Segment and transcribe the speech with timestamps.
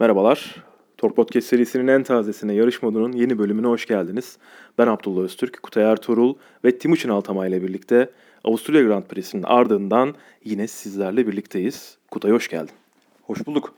[0.00, 0.64] Merhabalar.
[0.96, 4.38] Tor Podcast serisinin en tazesine yarış modunun yeni bölümüne hoş geldiniz.
[4.78, 6.34] Ben Abdullah Öztürk, Kutay Ertuğrul
[6.64, 8.10] ve Timuçin Altamay ile birlikte
[8.44, 11.98] Avusturya Grand Prix'sinin ardından yine sizlerle birlikteyiz.
[12.10, 12.74] Kutay hoş geldin.
[13.22, 13.74] Hoş bulduk.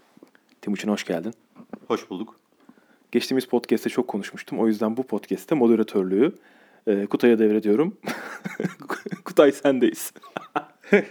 [0.63, 1.35] Timuçin hoş geldin.
[1.89, 2.37] Hoş bulduk.
[3.13, 4.59] Geçtiğimiz podcast'te çok konuşmuştum.
[4.59, 6.33] O yüzden bu podcast'te moderatörlüğü
[6.87, 7.97] e, Kutay'a devrediyorum.
[9.25, 10.13] Kutay sendeyiz.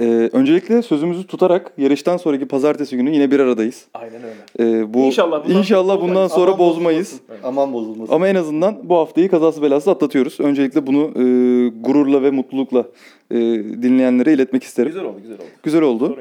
[0.00, 3.84] Ee, öncelikle sözümüzü tutarak yarıştan sonraki pazartesi günü yine bir aradayız.
[3.94, 4.70] Aynen öyle.
[4.80, 7.12] Ee, bu İnşallah bundan inşallah sonra bundan sonra Aman bozmayız.
[7.12, 7.48] bozulmasın.
[7.48, 8.12] Aman bozulmasın.
[8.14, 10.40] Ama en azından bu haftayı kazası belası atlatıyoruz.
[10.40, 11.22] Öncelikle bunu e,
[11.80, 12.84] gururla ve mutlulukla
[13.30, 13.36] e,
[13.82, 14.88] dinleyenlere iletmek isterim.
[14.88, 15.44] Güzel oldu, güzel oldu.
[15.62, 16.16] Güzel oldu.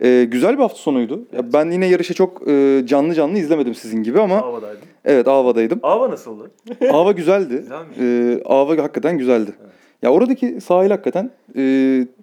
[0.00, 1.22] E, güzel bir hafta sonuydu.
[1.32, 4.80] Ya ben yine yarışı çok e, canlı canlı izlemedim sizin gibi ama Ava'daydın.
[5.04, 5.80] evet Ava'daydım.
[5.82, 6.50] Ava nasıldı?
[6.92, 7.56] Ava güzeldi.
[7.56, 8.40] Güzel mi?
[8.40, 9.50] E, Ava hakikaten güzeldi.
[9.62, 9.72] Evet.
[10.02, 11.62] Ya oradaki sahil hakikaten e,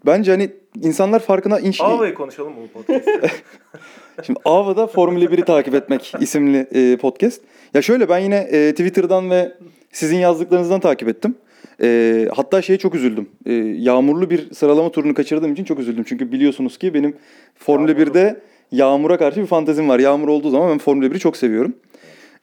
[0.05, 0.49] bence hani
[0.81, 3.31] insanlar farkına inş Ava'yı konuşalım mı bu podcast'te?
[4.25, 7.41] Şimdi Ava'da Formula 1'i takip etmek isimli e, podcast.
[7.73, 9.53] Ya şöyle ben yine e, Twitter'dan ve
[9.91, 11.35] sizin yazdıklarınızdan takip ettim.
[11.81, 13.29] E, hatta şeye çok üzüldüm.
[13.45, 16.03] E, yağmurlu bir sıralama turunu kaçırdığım için çok üzüldüm.
[16.07, 17.15] Çünkü biliyorsunuz ki benim
[17.55, 18.11] Formula Yağmurlu.
[18.11, 19.99] 1'de yağmura karşı bir fantezim var.
[19.99, 21.75] Yağmur olduğu zaman ben Formula 1'i çok seviyorum.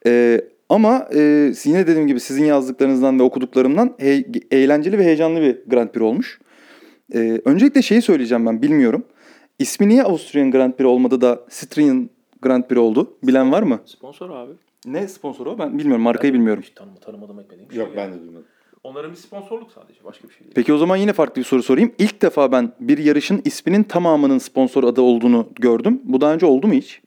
[0.07, 0.41] E,
[0.73, 5.89] ama e, yine dediğim gibi sizin yazdıklarınızdan ve okuduklarımdan he- eğlenceli ve heyecanlı bir Grand
[5.89, 6.41] Prix olmuş.
[7.15, 9.05] E, öncelikle şeyi söyleyeceğim ben bilmiyorum.
[9.59, 12.11] İsmi niye Austrian Grand Prix olmadı da Strian
[12.43, 13.17] Grand Prix oldu?
[13.23, 13.81] Bilen var mı?
[13.85, 14.53] Sponsor abi.
[14.87, 15.59] Ne sponsoru o?
[15.59, 16.03] Ben bilmiyorum.
[16.03, 16.63] Markayı bilmiyorum.
[16.67, 18.47] Hiç tanım, tanımadım etmediğim bir Yok şey ben de duymadım.
[18.85, 20.05] Onların bir sponsorluk sadece.
[20.05, 20.53] Başka bir şey değil.
[20.55, 21.93] Peki o zaman yine farklı bir soru sorayım.
[21.99, 26.01] İlk defa ben bir yarışın isminin tamamının sponsor adı olduğunu gördüm.
[26.05, 27.01] Bu daha önce oldu mu hiç?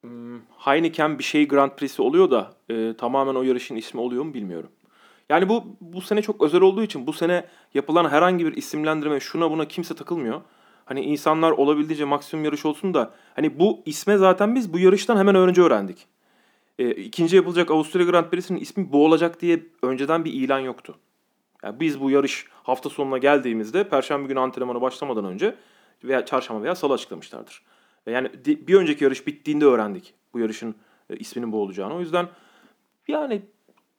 [0.00, 4.34] Hmm, Heineken bir şey Grand Prix'si oluyor da e, tamamen o yarışın ismi oluyor mu
[4.34, 4.70] bilmiyorum.
[5.28, 9.50] Yani bu bu sene çok özel olduğu için bu sene yapılan herhangi bir isimlendirme şuna
[9.50, 10.40] buna kimse takılmıyor.
[10.84, 15.34] Hani insanlar olabildiğince maksimum yarış olsun da hani bu isme zaten biz bu yarıştan hemen
[15.34, 16.06] önce öğrendik.
[16.78, 20.94] E, ikinci yapılacak Avusturya Grand Prix'sinin ismi bu olacak diye önceden bir ilan yoktu.
[21.62, 25.54] Yani biz bu yarış hafta sonuna geldiğimizde Perşembe günü antrenmana başlamadan önce
[26.04, 27.62] veya Çarşamba veya Salı açıklamışlardır.
[28.06, 30.74] E, Yani bir önceki yarış bittiğinde öğrendik bu yarışın
[31.10, 31.94] e, isminin bu olacağını.
[31.94, 32.28] O yüzden
[33.08, 33.42] yani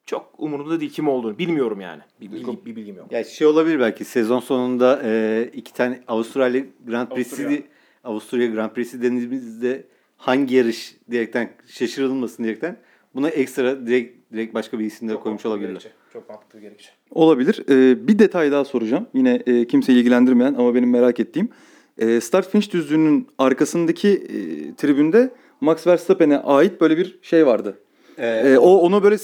[0.05, 1.37] çok umurumda değil kim olduğunu.
[1.37, 2.01] Bilmiyorum yani.
[2.21, 3.11] Bir, bilgi- bir bilgim yok.
[3.11, 7.61] Ya şey olabilir belki sezon sonunda e, iki tane Avustralya Grand Prix'si Avusturya.
[8.03, 9.83] Avusturya Grand Prix'si denildiğimizde
[10.17, 12.77] hangi yarış diyerekten şaşırılmasın diyerekten
[13.15, 15.87] buna ekstra direkt direkt başka bir isim de koymuş olabilirler.
[16.13, 16.89] Çok mantıklı gerekçe.
[17.11, 17.63] Olabilir.
[17.69, 19.07] Ee, bir detay daha soracağım.
[19.13, 21.49] Yine e, kimseyi ilgilendirmeyen ama benim merak ettiğim.
[21.97, 24.35] E, start finish düzlüğünün arkasındaki e,
[24.75, 27.79] tribünde Max Verstappen'e ait böyle bir şey vardı.
[28.17, 29.15] Ee, E, o onu böyle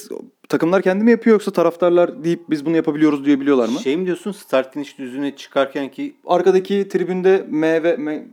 [0.49, 3.79] takımlar kendi mi yapıyor yoksa taraftarlar deyip biz bunu yapabiliyoruz diyebiliyorlar mı?
[3.79, 8.27] şey mi diyorsun start finish düzlüğüne çıkarken ki Arkadaki tribünde M ve M,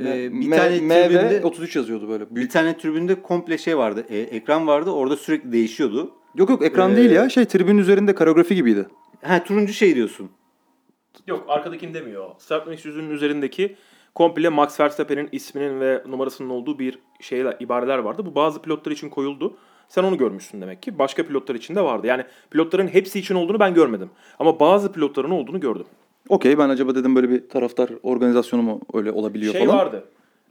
[0.00, 2.30] Ee, bir M, tane M ve tribünde- 33 yazıyordu böyle.
[2.30, 2.50] bir Büyük.
[2.52, 4.06] tane tribünde komple şey vardı.
[4.08, 4.90] e, ekran vardı.
[4.90, 6.10] Orada sürekli değişiyordu.
[6.36, 7.28] Yok yok ekran Ee, değil ya.
[7.28, 8.86] Şey tribünün üzerinde koreografi gibiydi.
[9.22, 10.30] Ha turuncu şey diyorsun.
[11.26, 12.30] Yok arkadakini demiyor.
[12.38, 13.76] Start finish yüzünün üzerindeki
[14.14, 18.26] komple Max Verstappen'in isminin ve numarasının olduğu bir şeyler, ibareler vardı.
[18.26, 19.56] Bu bazı pilotlar için koyuldu.
[19.88, 20.98] Sen onu görmüşsün demek ki.
[20.98, 22.06] Başka pilotlar için de vardı.
[22.06, 24.10] Yani pilotların hepsi için olduğunu ben görmedim.
[24.38, 25.86] Ama bazı pilotların olduğunu gördüm.
[26.28, 29.78] Okey ben acaba dedim böyle bir taraftar organizasyonu mu öyle olabiliyor şey falan.
[29.78, 30.04] vardı.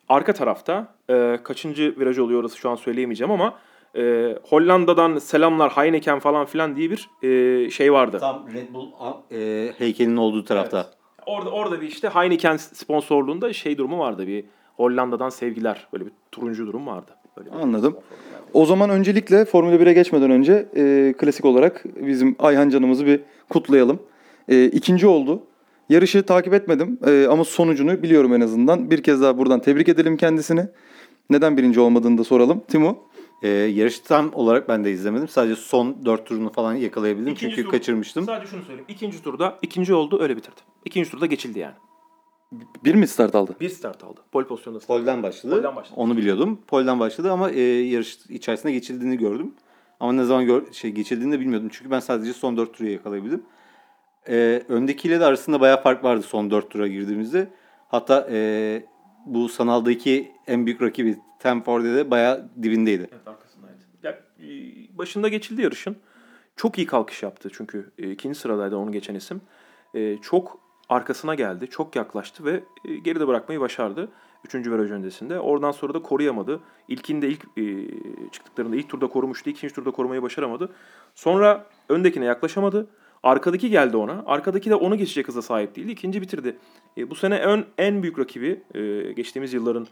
[0.09, 3.53] Arka tarafta e, kaçıncı viraj oluyor orası şu an söyleyemeyeceğim ama
[3.95, 8.17] e, Hollanda'dan selamlar Heineken falan filan diye bir e, şey vardı.
[8.19, 8.87] Tam Red Bull
[9.31, 10.87] e, heykelinin olduğu tarafta.
[11.25, 14.45] Orada orada bir işte Heineken sponsorluğunda şey durumu vardı bir
[14.77, 17.11] Hollanda'dan sevgiler böyle bir turuncu durum vardı.
[17.37, 17.91] Böyle bir Anladım.
[17.91, 18.32] sponsorluk vardı.
[18.53, 23.19] O zaman öncelikle Formula 1'e geçmeden önce e, klasik olarak bizim Ayhan canımızı bir
[23.49, 23.99] kutlayalım.
[24.49, 25.43] E, ikinci oldu.
[25.89, 28.91] Yarışı takip etmedim e, ama sonucunu biliyorum en azından.
[28.91, 30.65] Bir kez daha buradan tebrik edelim kendisini.
[31.29, 32.61] Neden birinci olmadığını da soralım.
[32.67, 32.97] Timo.
[33.43, 35.27] Ee, yarışı tam olarak ben de izlemedim.
[35.27, 37.33] Sadece son 4 turunu falan yakalayabildim.
[37.33, 38.25] İkinci çünkü tur- kaçırmıştım.
[38.25, 38.85] Sadece şunu söyleyeyim.
[38.89, 40.55] İkinci turda ikinci oldu öyle bitirdi.
[40.85, 41.73] İkinci turda geçildi yani.
[42.83, 43.55] Bir mi start aldı?
[43.59, 44.21] Bir start aldı.
[44.31, 44.99] Pol pozisyonda start.
[44.99, 45.55] Polden başladı.
[45.55, 45.99] Polden başladı.
[45.99, 46.59] Onu biliyordum.
[46.67, 49.53] Polden başladı ama e, yarış içerisinde geçildiğini gördüm.
[49.99, 51.69] Ama ne zaman gör, şey geçildiğini de bilmiyordum.
[51.71, 53.43] Çünkü ben sadece son 4 turu yakalayabildim.
[54.29, 57.47] E, öndekiyle de arasında bayağı fark vardı son 4 tura girdiğimizde.
[57.87, 58.85] Hatta e,
[59.25, 63.09] bu sanaldaki en büyük rakibi Tem Ford'e de bayağı dibindeydi.
[63.11, 63.77] Evet arkasındaydı.
[64.03, 64.47] Ya, e,
[64.97, 65.97] başında geçildi yarışın.
[66.55, 69.41] Çok iyi kalkış yaptı çünkü e, ikinci sıradaydı onu geçen isim.
[69.93, 74.09] E, çok arkasına geldi, çok yaklaştı ve e, geride bırakmayı başardı.
[74.45, 75.39] Üçüncü viraj öncesinde.
[75.39, 76.59] Oradan sonra da koruyamadı.
[76.87, 77.87] İlkinde ilk e,
[78.31, 79.49] çıktıklarında ilk turda korumuştu.
[79.49, 80.69] ikinci turda korumayı başaramadı.
[81.15, 82.87] Sonra öndekine yaklaşamadı.
[83.23, 84.23] Arkadaki geldi ona.
[84.25, 85.91] Arkadaki de onu geçecek hıza sahip değildi.
[85.91, 86.57] İkinci bitirdi.
[86.97, 88.63] E, bu sene ön en büyük rakibi
[89.15, 89.87] geçtiğimiz yılların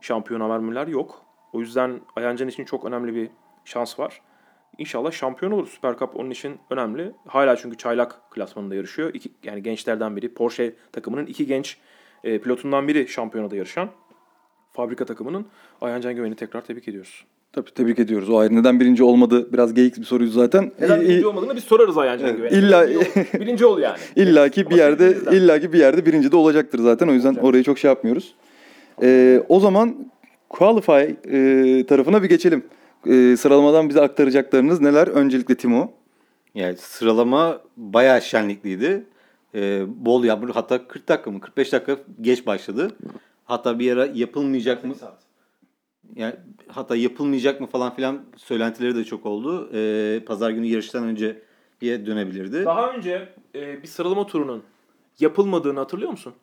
[0.00, 1.22] şampiyonu Amer Müller yok.
[1.52, 3.30] O yüzden Ayancan için çok önemli bir
[3.64, 4.20] şans var.
[4.78, 5.68] İnşallah şampiyon olur.
[5.68, 7.12] Süper Cup onun için önemli.
[7.26, 9.10] Hala çünkü çaylak klasmanında yarışıyor.
[9.14, 10.34] İki, yani gençlerden biri.
[10.34, 11.76] Porsche takımının iki genç
[12.24, 13.88] e, pilotundan biri şampiyonada yarışan.
[14.72, 15.46] Fabrika takımının
[15.80, 17.24] Ayancan Güven'i tekrar tebrik ediyoruz.
[17.52, 18.30] Tabii tebrik ediyoruz.
[18.30, 18.54] O ayrı.
[18.56, 19.52] Neden birinci olmadı?
[19.52, 20.72] Biraz geyik bir soruydu zaten.
[20.80, 22.52] Neden İ- birinci i- olmadığını biz sorarız Ayancan Evet, Güven'e.
[22.66, 23.98] illa- Birinci ol, birinci ol yani.
[24.16, 27.08] İlla ki bir yerde illa ki bir yerde birinci de olacaktır zaten.
[27.08, 27.44] O yüzden Olacak.
[27.44, 28.34] orayı çok şey yapmıyoruz.
[29.02, 29.96] Ee, o zaman
[30.48, 30.92] Qualify
[31.32, 32.64] e, tarafına bir geçelim.
[33.08, 35.06] Ee, sıralamadan bize aktaracaklarınız neler?
[35.06, 35.92] Öncelikle Timo.
[36.54, 39.06] Yani sıralama bayağı şenlikliydi.
[39.54, 42.90] Ee, bol yağmur hatta 40 dakika mı 45 dakika geç başladı.
[43.44, 44.94] Hatta bir ara yapılmayacak mı?
[46.14, 46.34] Yani
[46.68, 49.70] hatta yapılmayacak mı falan filan söylentileri de çok oldu.
[49.74, 51.42] Ee, Pazar günü yarıştan önce
[51.82, 52.64] bir dönebilirdi.
[52.64, 54.62] Daha önce e, bir sıralama turunun
[55.20, 56.34] yapılmadığını hatırlıyor musun?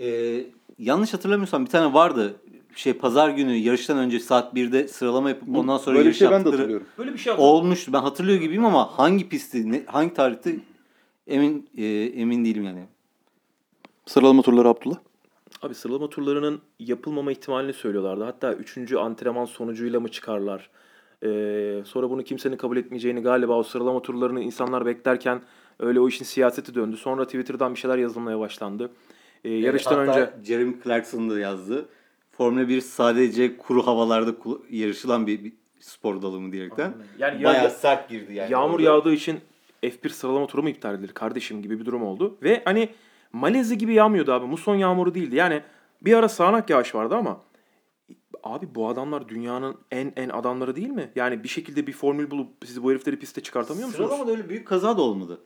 [0.00, 0.44] Ee,
[0.78, 2.36] yanlış hatırlamıyorsam bir tane vardı.
[2.74, 6.26] Şey pazar günü yarıştan önce saat 1'de sıralama yapıp ondan sonra Böyle bir yarış şey
[6.26, 6.86] ben de yaptıkları hatırlıyorum.
[6.98, 7.92] Böyle bir şey olmuştu.
[7.92, 10.56] Ben hatırlıyor gibiyim ama hangi pisti, ne, hangi tarihte
[11.26, 11.84] emin e,
[12.16, 12.84] emin değilim yani.
[14.06, 14.96] Sıralama turları Abdullah.
[15.62, 18.24] Abi sıralama turlarının yapılmama ihtimalini söylüyorlardı.
[18.24, 18.92] Hatta 3.
[18.92, 20.70] antrenman sonucuyla mı çıkarlar?
[21.24, 25.42] Ee, sonra bunu kimsenin kabul etmeyeceğini galiba o sıralama turlarını insanlar beklerken
[25.78, 26.96] öyle o işin siyaseti döndü.
[26.96, 28.90] Sonra Twitter'dan bir şeyler yazılmaya başlandı.
[29.44, 31.88] Ee, yarıştan Hatta önce Jeremy Clarkson da yazdı.
[32.32, 34.34] Formula 1 sadece kuru havalarda
[34.70, 36.94] yarışılan bir, bir spor dalı mı diyerekten.
[37.18, 38.52] Yani Bayağı ya- sert girdi yani.
[38.52, 38.82] yağmur orada.
[38.82, 39.40] yağdığı için
[39.82, 42.38] F1 sıralama turu mu iptal edilir kardeşim gibi bir durum oldu.
[42.42, 42.88] Ve hani
[43.32, 44.46] Malezya gibi yağmıyordu abi.
[44.46, 45.36] Muson yağmuru değildi.
[45.36, 45.62] Yani
[46.02, 47.40] bir ara sağanak yağış vardı ama
[48.42, 51.10] abi bu adamlar dünyanın en en adamları değil mi?
[51.16, 54.08] Yani bir şekilde bir formül bulup siz bu herifleri piste çıkartamıyor musunuz?
[54.08, 55.40] Sıralamada öyle büyük kaza da olmadı.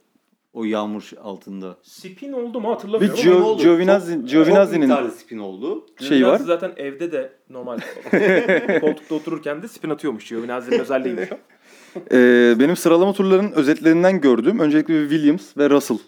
[0.56, 1.76] O yağmur altında.
[1.82, 3.18] Spin oldu mu hatırlamıyorum.
[3.18, 3.62] Bir ama Gio- Ne oldu?
[3.62, 5.86] Giovinazzi- Çok- Giovinazzi'nin- Çok miktarda spin oldu.
[6.08, 6.38] şey var.
[6.38, 7.78] Zaten evde de normal
[8.80, 10.28] koltukta otururken de spin atıyormuş.
[10.28, 11.28] Giovinazzi'nin özelliğiymiş.
[12.12, 15.98] Ee, benim sıralama turlarının özetlerinden gördüğüm öncelikle bir Williams ve Russell.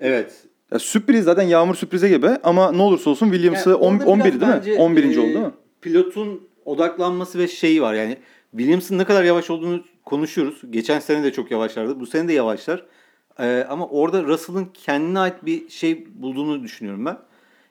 [0.00, 0.32] Evet.
[0.72, 4.24] Ya sürpriz zaten yağmur sürprize gibi ama ne olursa olsun Williams'ı Yani on- orada 11
[4.24, 4.56] biraz değil mi?
[4.58, 5.04] bence, 11.
[5.04, 5.50] e, oldu değil mi?
[5.80, 8.16] Pilotun odaklanması ve şeyi var yani
[8.50, 10.60] Williams'ın ne kadar yavaş olduğunu konuşuyoruz.
[10.70, 12.00] Geçen sene de çok yavaşlardı.
[12.00, 12.86] Bu sene de yavaşlar.
[13.38, 17.18] E, ama orada Russell'ın kendine ait bir şey bulduğunu düşünüyorum ben.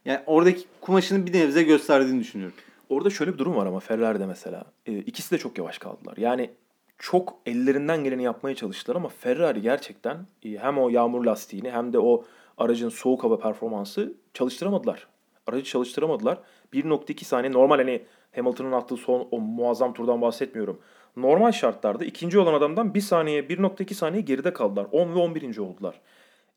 [0.05, 2.55] Yani oradaki kumaşını bir nebze gösterdiğini düşünüyorum.
[2.89, 4.63] Orada şöyle bir durum var ama Ferrari'de mesela.
[4.85, 6.17] E, ikisi de çok yavaş kaldılar.
[6.17, 6.49] Yani
[6.97, 11.99] çok ellerinden geleni yapmaya çalıştılar ama Ferrari gerçekten e, hem o yağmur lastiğini hem de
[11.99, 12.23] o
[12.57, 15.07] aracın soğuk hava performansı çalıştıramadılar.
[15.47, 16.37] Aracı çalıştıramadılar.
[16.73, 18.01] 1.2 saniye normal hani
[18.35, 20.79] Hamilton'ın attığı son o muazzam turdan bahsetmiyorum.
[21.17, 24.87] Normal şartlarda ikinci olan adamdan 1 saniye 1.2 saniye geride kaldılar.
[24.91, 25.57] 10 ve 11.
[25.57, 26.01] oldular.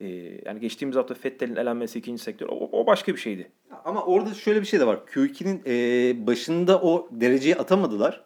[0.00, 0.06] E,
[0.46, 3.50] yani geçtiğimiz hafta Vettel'in elenmesi ikinci sektör o, o başka bir şeydi.
[3.84, 4.99] Ama orada şöyle bir şey de var.
[5.14, 8.25] Q2'nin e, başında o dereceyi atamadılar.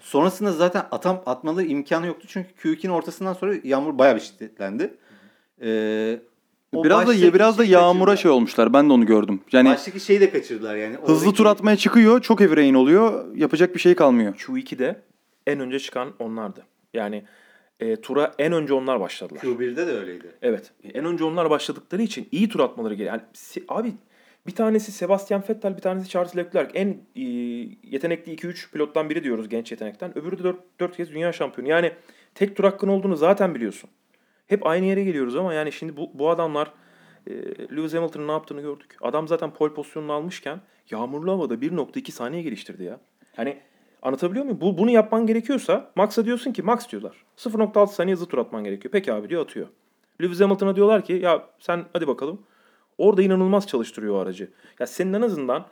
[0.00, 2.26] Sonrasında zaten atam atmaları imkanı yoktu.
[2.30, 4.94] Çünkü Q2'nin ortasından sonra yağmur bayağı bir şiddetlendi.
[5.62, 6.20] E,
[6.72, 8.72] o Biraz da baştaki biraz da yağmura şey olmuşlar.
[8.72, 9.40] Ben de onu gördüm.
[9.52, 10.96] Yani Baştaki şeyi de kaçırdılar yani.
[10.96, 13.36] hızlı Oradaki- tur atmaya çıkıyor, çok rain oluyor.
[13.36, 14.34] Yapacak bir şey kalmıyor.
[14.34, 15.02] Q2'de
[15.46, 16.66] en önce çıkan onlardı.
[16.94, 17.24] Yani
[17.80, 19.40] e, tura en önce onlar başladılar.
[19.40, 20.26] Q1'de de öyleydi.
[20.42, 20.72] Evet.
[20.94, 23.20] En önce onlar başladıkları için iyi tur atmaları gerekiyor.
[23.20, 23.94] Yani abi
[24.46, 26.78] bir tanesi Sebastian Vettel, bir tanesi Charles Leclerc.
[26.78, 27.22] En e,
[27.82, 30.18] yetenekli 2-3 pilottan biri diyoruz genç yetenekten.
[30.18, 31.70] Öbürü de 4, 4 kez dünya şampiyonu.
[31.70, 31.92] Yani
[32.34, 33.90] tek tur hakkın olduğunu zaten biliyorsun.
[34.46, 36.72] Hep aynı yere geliyoruz ama yani şimdi bu, bu adamlar
[37.26, 37.32] e,
[37.76, 38.96] Lewis Hamilton'ın ne yaptığını gördük.
[39.00, 43.00] Adam zaten pole pozisyonunu almışken yağmurlu havada 1.2 saniye geliştirdi ya.
[43.38, 43.60] Yani
[44.02, 44.60] anlatabiliyor muyum?
[44.60, 47.16] Bu, bunu yapman gerekiyorsa Max'a diyorsun ki Max diyorlar.
[47.36, 48.92] 0.6 saniye hızlı tur atman gerekiyor.
[48.92, 49.66] Peki abi diyor atıyor.
[50.22, 52.42] Lewis Hamilton'a diyorlar ki ya sen hadi bakalım.
[52.98, 54.50] Orada inanılmaz çalıştırıyor aracı.
[54.80, 55.66] Ya senin en azından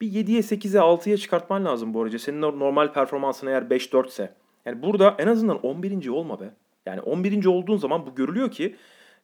[0.00, 2.18] bir 7'ye 8'e 6'ya çıkartman lazım bu aracı.
[2.18, 4.34] Senin normal performansın eğer 5-4 ise.
[4.64, 6.08] Yani burada en azından 11.
[6.08, 6.50] olma be.
[6.86, 7.46] Yani 11.
[7.46, 8.76] olduğun zaman bu görülüyor ki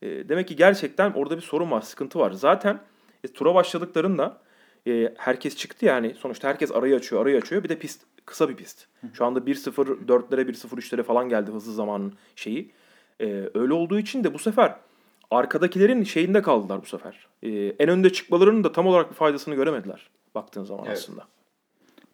[0.02, 2.32] e, demek ki gerçekten orada bir sorun var, sıkıntı var.
[2.32, 2.80] Zaten
[3.24, 4.40] e, tura başladıklarında
[4.86, 6.14] e, herkes çıktı yani.
[6.14, 7.64] Sonuçta herkes arayı açıyor, arayı açıyor.
[7.64, 8.86] Bir de pist kısa bir pist.
[9.12, 12.70] Şu anda 1.04'lere 1.03'lere falan geldi hızlı zamanın şeyi.
[13.20, 14.76] E, öyle olduğu için de bu sefer
[15.30, 17.26] arkadakilerin şeyinde kaldılar bu sefer.
[17.42, 20.98] E, en önde çıkmalarının da tam olarak bir faydasını göremediler baktığın zaman Evet.
[20.98, 21.24] aslında.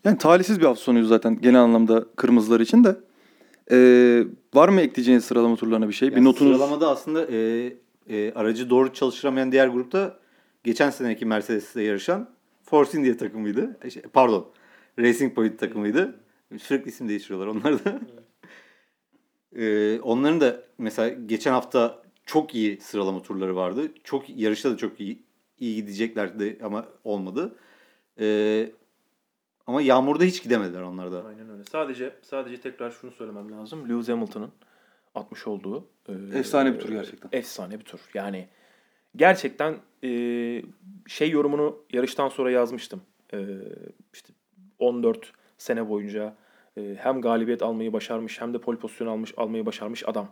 [0.05, 2.97] Yani talihsiz bir hafta sonuydu zaten genel anlamda kırmızılar için de.
[3.71, 6.09] Ee, var mı ekleyeceğiniz sıralama turlarına bir şey?
[6.09, 7.73] bir Yani notunuz Sıralamada aslında e,
[8.09, 10.19] e, aracı doğru çalıştıramayan diğer grupta
[10.65, 12.29] geçen seneki Mercedes'te yarışan
[12.63, 13.77] Force India takımıydı.
[13.83, 14.47] E, şey, Pardon.
[14.99, 16.21] Racing Point takımıydı.
[16.59, 18.01] Sürekli isim değiştiriyorlar onlar da.
[19.57, 23.89] E, onların da mesela geçen hafta çok iyi sıralama turları vardı.
[24.05, 25.23] Çok yarışta da çok iyi
[25.59, 27.57] iyi gideceklerdi ama olmadı.
[28.21, 28.71] E,
[29.67, 31.25] Ama yağmurda hiç gidemediler onlar da.
[31.25, 31.65] Aynen öyle.
[31.65, 33.89] Sadece sadece tekrar şunu söylemem lazım.
[33.89, 34.51] Lewis Hamilton'ın
[35.15, 37.29] atmış olduğu e, Efsane bir tur gerçekten.
[37.33, 38.01] Efsane bir tur.
[38.15, 38.49] Yani
[39.17, 40.09] gerçekten e,
[41.07, 43.01] şey yorumunu yarıştan sonra yazmıştım.
[43.33, 43.39] E,
[44.15, 44.33] işte
[44.79, 46.35] 14 sene boyunca
[46.77, 50.29] e, hem galibiyet almayı başarmış hem de pole pozisyonu almış almayı başarmış adam.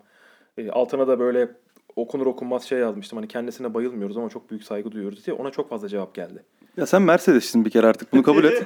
[0.58, 1.48] E, altına da böyle
[1.96, 3.18] okunur okunmaz şey yazmıştım.
[3.18, 6.42] Hani kendisine bayılmıyoruz ama çok büyük saygı duyuyoruz diye ona çok fazla cevap geldi.
[6.76, 8.62] Ya sen Mercedes'sin bir kere artık bunu kabul et.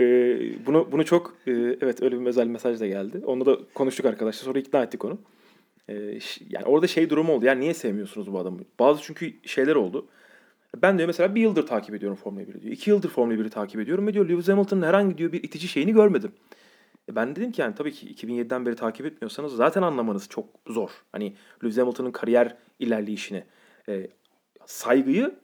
[0.00, 0.04] Ee,
[0.66, 3.22] bunu bunu çok e, evet öyle bir özel mesaj da geldi.
[3.26, 4.44] Onu da konuştuk arkadaşlar.
[4.44, 5.18] Sonra ikna ettik onu.
[5.88, 5.94] Ee,
[6.50, 7.44] yani orada şey durumu oldu.
[7.44, 8.58] Yani niye sevmiyorsunuz bu adamı?
[8.78, 10.06] Bazı çünkü şeyler oldu.
[10.76, 12.74] Ben diyor mesela bir yıldır takip ediyorum Formula 1'i diyor.
[12.74, 15.92] İki yıldır Formula 1'i takip ediyorum ve diyor Lewis Hamilton'ın herhangi diyor bir itici şeyini
[15.92, 16.32] görmedim.
[17.08, 20.90] E ben dedim ki yani tabii ki 2007'den beri takip etmiyorsanız zaten anlamanız çok zor.
[21.12, 23.44] Hani Lewis Hamilton'ın kariyer ilerleyişini
[23.88, 24.08] e,
[24.66, 25.34] saygıyı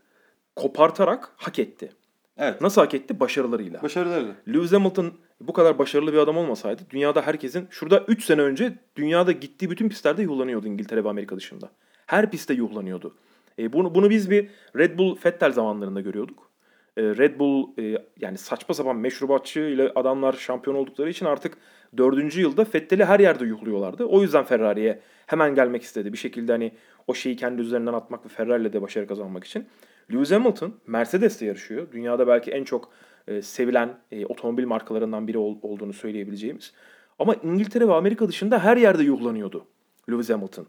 [0.57, 1.93] kopartarak hak etti.
[2.37, 2.61] evet.
[2.61, 3.21] Nasıl hak etti?
[3.21, 3.83] Başarılarıyla.
[3.83, 4.35] Başarılarla.
[4.49, 9.33] Lewis Hamilton bu kadar başarılı bir adam olmasaydı dünyada herkesin şurada 3 sene önce dünyada
[9.33, 11.71] gittiği bütün pistlerde yuhlanıyordu İngiltere ve Amerika dışında.
[12.07, 13.15] Her pistte yuhlanıyordu.
[13.59, 16.51] E, bunu bunu biz bir Red Bull Vettel zamanlarında görüyorduk.
[16.97, 21.59] E, Red Bull e, yani saçma sapan meşrubatçı ile adamlar şampiyon oldukları için artık
[21.97, 24.05] dördüncü yılda Vettel'i her yerde yuhluyorlardı.
[24.05, 26.13] O yüzden Ferrari'ye hemen gelmek istedi.
[26.13, 26.73] Bir şekilde hani
[27.07, 29.67] o şeyi kendi üzerinden atmak ve Ferrari'yle de başarı kazanmak için.
[30.13, 31.93] Lewis Hamilton Mercedes'te yarışıyor.
[31.93, 32.93] Dünyada belki en çok
[33.29, 36.73] e, sevilen e, otomobil markalarından biri ol- olduğunu söyleyebileceğimiz.
[37.19, 39.65] Ama İngiltere ve Amerika dışında her yerde yuhlanıyordu
[40.11, 40.67] Lewis Hamilton.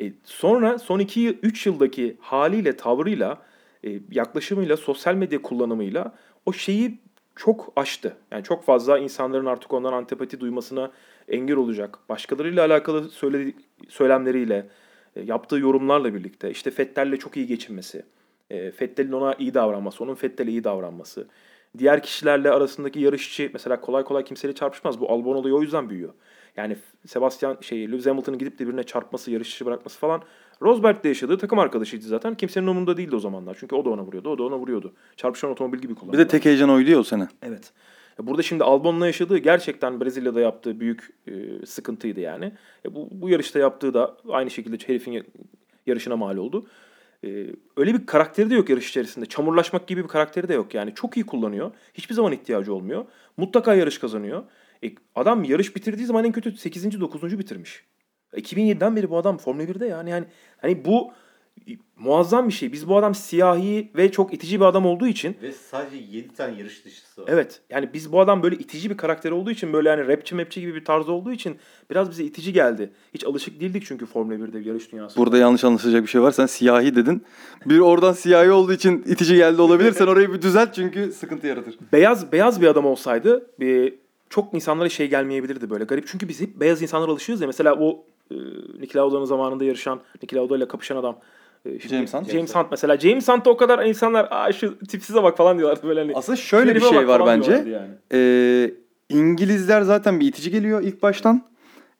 [0.00, 3.42] E, sonra son 2-3 yıldaki haliyle, tavrıyla,
[3.86, 6.14] e, yaklaşımıyla, sosyal medya kullanımıyla
[6.46, 6.98] o şeyi
[7.36, 8.16] çok aştı.
[8.30, 10.90] Yani çok fazla insanların artık ondan antipati duymasına
[11.28, 11.98] engel olacak.
[12.08, 13.54] Başkalarıyla alakalı söyledi,
[13.88, 14.66] söylemleriyle,
[15.16, 18.04] e, yaptığı yorumlarla birlikte işte Fettel'le çok iyi geçinmesi,
[18.50, 21.28] e, Fettel'in ona iyi davranması, onun Fettel'e iyi davranması,
[21.78, 25.00] diğer kişilerle arasındaki yarışçı mesela kolay kolay kimseyle çarpışmaz.
[25.00, 26.12] Bu Albon olayı o yüzden büyüyor.
[26.56, 30.22] Yani Sebastian şey Lewis Hamilton'ın gidip de birine çarpması, yarışçı bırakması falan
[30.62, 32.34] Rosberg'de yaşadığı takım arkadaşıydı zaten.
[32.34, 33.56] Kimsenin umurunda değildi o zamanlar.
[33.60, 34.92] Çünkü o da ona vuruyordu, o da ona vuruyordu.
[35.16, 36.24] Çarpışan otomobil gibi Bir kullanıyordu.
[36.24, 37.28] de tek heyecan oydu ya o sene.
[37.42, 37.72] Evet.
[38.22, 42.52] Burada şimdi Albon'la yaşadığı gerçekten Brezilya'da yaptığı büyük e, sıkıntıydı yani.
[42.86, 45.22] E, bu, bu yarışta yaptığı da aynı şekilde herifin ya-
[45.86, 46.66] yarışına mal oldu.
[47.24, 47.46] E,
[47.76, 49.26] öyle bir karakteri de yok yarış içerisinde.
[49.26, 50.94] Çamurlaşmak gibi bir karakteri de yok yani.
[50.94, 51.70] Çok iyi kullanıyor.
[51.94, 53.04] Hiçbir zaman ihtiyacı olmuyor.
[53.36, 54.42] Mutlaka yarış kazanıyor.
[54.84, 57.00] E, adam yarış bitirdiği zaman en kötü 8.
[57.00, 57.38] 9.
[57.38, 57.84] bitirmiş.
[58.32, 60.10] E, 2007'den beri bu adam Formula 1'de yani.
[60.10, 60.26] yani
[60.56, 61.12] hani bu
[61.68, 62.72] e, muazzam bir şey.
[62.72, 66.58] Biz bu adam siyahi ve çok itici bir adam olduğu için Ve sadece 7 tane
[66.58, 67.28] yarış dışısı var.
[67.30, 67.60] Evet.
[67.70, 70.74] Yani biz bu adam böyle itici bir karakter olduğu için böyle hani rapçi mepçi gibi
[70.74, 71.56] bir tarz olduğu için
[71.90, 72.90] biraz bize itici geldi.
[73.14, 75.16] Hiç alışık değildik çünkü Formula 1'de bir yarış dünyası.
[75.16, 76.30] Burada yanlış anlaşılacak bir şey var.
[76.30, 77.24] Sen siyahi dedin.
[77.66, 79.92] Bir oradan siyahi olduğu için itici geldi olabilir.
[79.92, 81.78] Sen orayı bir düzelt çünkü sıkıntı yaratır.
[81.92, 86.06] Beyaz beyaz bir adam olsaydı bir çok insanlara şey gelmeyebilirdi böyle garip.
[86.06, 87.46] Çünkü biz hep beyaz insanlara alışıyoruz ya.
[87.46, 88.34] Mesela o e,
[88.80, 91.18] Niki Lauda'nın zamanında yarışan, Niki Lauda ile kapışan adam.
[91.64, 92.30] e, şimdi James Hunt.
[92.32, 92.98] James Hunt mesela.
[92.98, 96.12] James Hunt'ta o kadar insanlar Aa, şu tipsize bak falan diyorlardı böyle hani.
[96.14, 97.52] Aslında şöyle bir şey var bence.
[97.52, 97.88] Yani.
[98.12, 98.70] Ee,
[99.08, 101.42] İngilizler zaten bir itici geliyor ilk baştan.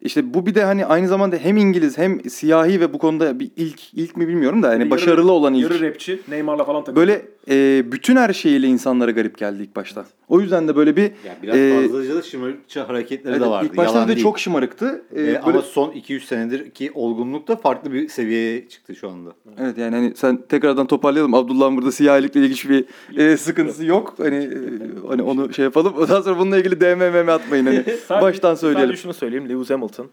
[0.01, 3.51] İşte bu bir de hani aynı zamanda hem İngiliz hem siyahi ve bu konuda bir
[3.57, 5.71] ilk ilk mi bilmiyorum da hani Yarı- başarılı olan ilk.
[5.71, 7.07] Yarı rapçi, Neymar'la falan takılıyor.
[7.09, 10.05] Böyle e, bütün her şeyiyle insanlara garip geldi ilk başta.
[10.29, 13.67] O yüzden de böyle bir Yani biraz e, fazlaca da şımarıkçı hareketleri evet, de vardı.
[13.71, 14.23] ilk başta değil.
[14.23, 15.05] çok şımarıktı.
[15.13, 19.09] Ee, Ee, böyle- Ama son 2-3 senedir ki olgunluk da farklı bir seviyeye çıktı şu
[19.11, 19.33] anda.
[19.59, 21.35] Evet yani hani sen tekrardan toparlayalım.
[21.35, 22.85] Abdullah'ın burada siyahilikle ilgili hiçbir
[23.17, 24.15] e, sıkıntısı yok.
[24.19, 24.59] Hani e,
[25.09, 25.95] hani onu şey yapalım.
[25.95, 27.85] Ondan sonra bununla ilgili DMM atmayın hani.
[28.07, 28.87] Sadece- baştan söyleyelim.
[28.89, 29.49] Sadece şunu söyleyeyim.
[29.49, 30.11] Lewis Hamilton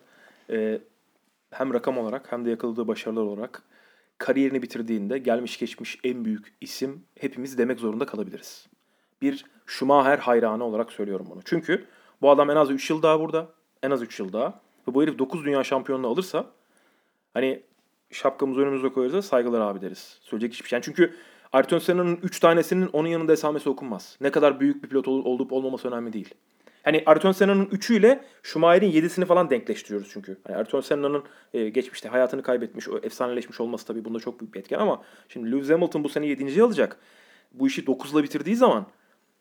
[0.50, 0.80] e,
[1.51, 3.63] hem rakam olarak hem de yakaladığı başarılar olarak
[4.18, 8.68] kariyerini bitirdiğinde gelmiş geçmiş en büyük isim hepimiz demek zorunda kalabiliriz.
[9.22, 11.42] Bir Schumacher hayranı olarak söylüyorum bunu.
[11.46, 11.86] Çünkü
[12.22, 13.48] bu adam en az 3 yıl daha burada.
[13.84, 14.62] En az 3 yıl daha.
[14.88, 16.46] Ve bu herif 9 dünya şampiyonluğu alırsa
[17.34, 17.63] hani
[18.12, 20.20] şapkamızı önümüze koyarız da saygılar abi deriz.
[20.22, 20.78] Söyleyecek hiçbir şey.
[20.78, 21.16] Yani çünkü
[21.54, 24.18] Ayrton Senna'nın 3 tanesinin onun yanında esamesi okunmaz.
[24.22, 26.34] Ne kadar büyük bir pilot ol- olup olmaması önemli değil.
[26.84, 30.38] Hani Ayrton Senna'nın 3'üyle Schumacher'in 7'sini falan denkleştiriyoruz çünkü.
[30.48, 31.24] Hani Ayrton Senna'nın
[31.54, 35.51] e, geçmişte hayatını kaybetmiş, o efsaneleşmiş olması tabii bunda çok büyük bir etken ama şimdi
[35.51, 36.63] Lewis Hamilton bu sene 7.
[36.63, 36.98] alacak.
[37.54, 38.86] Bu işi 9'la bitirdiği zaman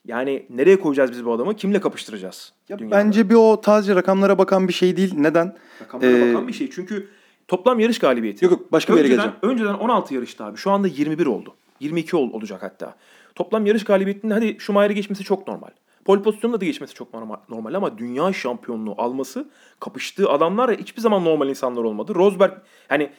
[0.05, 1.55] yani nereye koyacağız biz bu adamı?
[1.55, 2.53] Kimle kapıştıracağız?
[2.69, 2.95] Ya dünyada?
[2.95, 5.13] bence bir o taze rakamlara bakan bir şey değil.
[5.17, 5.55] Neden?
[5.81, 6.69] Rakamlara Ee, bakan bir şey.
[6.69, 7.09] Çünkü
[7.47, 8.45] toplam yarış galibiyeti.
[8.45, 9.35] Yok yok başka bir yere geleceğim.
[9.41, 10.57] önceden 16 yarıştı abi.
[10.57, 11.55] Şu anda 21 oldu.
[11.79, 12.95] 22 ol, olacak hatta.
[13.35, 15.69] Toplam yarış galibiyetinde hadi Schumacher'i geçmesi çok normal.
[16.05, 21.25] Pole pozisyonunda da geçmesi çok normal, normal ama dünya şampiyonluğu alması kapıştığı adamlar hiçbir zaman
[21.25, 22.15] normal insanlar olmadı.
[22.15, 22.53] Rosberg
[22.87, 23.09] hani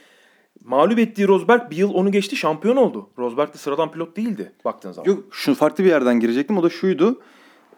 [0.64, 3.10] mağlup ettiği Rosberg bir yıl onu geçti şampiyon oldu.
[3.18, 5.10] Rosberg de sıradan pilot değildi baktığın zaman.
[5.10, 6.58] Yok şu farklı bir yerden girecektim.
[6.58, 7.20] O da şuydu.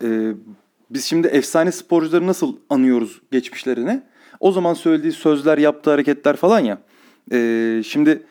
[0.02, 0.32] Ee,
[0.90, 4.02] biz şimdi efsane sporcuları nasıl anıyoruz geçmişlerine?
[4.40, 6.78] O zaman söylediği sözler, yaptığı hareketler falan ya.
[7.32, 8.26] Ee, şimdi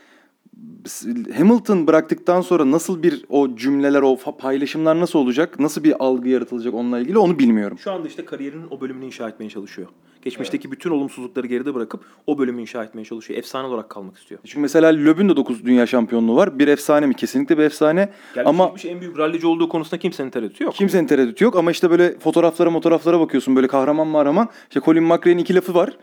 [1.37, 5.59] Hamilton bıraktıktan sonra nasıl bir o cümleler, o paylaşımlar nasıl olacak?
[5.59, 7.77] Nasıl bir algı yaratılacak onunla ilgili onu bilmiyorum.
[7.77, 9.87] Şu anda işte kariyerinin o bölümünü inşa etmeye çalışıyor.
[10.23, 13.39] Geçmişteki bütün olumsuzlukları geride bırakıp o bölümü inşa etmeye çalışıyor.
[13.39, 14.41] Efsane olarak kalmak istiyor.
[14.45, 16.59] Çünkü mesela Löb'ün de 9 dünya şampiyonluğu var.
[16.59, 17.13] Bir efsane mi?
[17.13, 18.09] Kesinlikle bir efsane.
[18.35, 20.73] Gelmiş Ama geçmiş en büyük rallici olduğu konusunda kimsenin tereddütü yok.
[20.75, 21.55] kimsenin tereddütü yok.
[21.55, 23.55] Ama işte böyle fotoğraflara fotoğraflara bakıyorsun.
[23.55, 24.49] Böyle kahraman mahraman.
[24.69, 25.97] İşte Colin McRae'nin iki lafı var.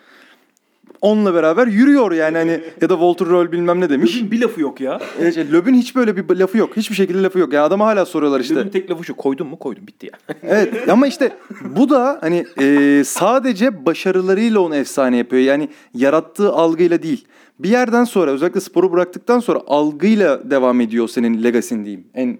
[1.01, 4.17] Onunla beraber yürüyor yani hani ya da Walter Roll bilmem ne demiş.
[4.17, 5.01] Löb'ün bir lafı yok ya.
[5.21, 6.77] Evet, şey, Löb'ün hiç böyle bir lafı yok.
[6.77, 7.53] Hiçbir şekilde lafı yok.
[7.53, 8.55] Yani adama hala soruyorlar işte.
[8.55, 10.35] Löb'ün tek lafı şu koydun mu koydum bitti ya.
[10.43, 11.33] Evet ama işte
[11.77, 15.43] bu da hani e, sadece başarılarıyla onu efsane yapıyor.
[15.43, 17.25] Yani yarattığı algıyla değil.
[17.59, 22.05] Bir yerden sonra özellikle sporu bıraktıktan sonra algıyla devam ediyor senin legasin diyeyim.
[22.15, 22.39] En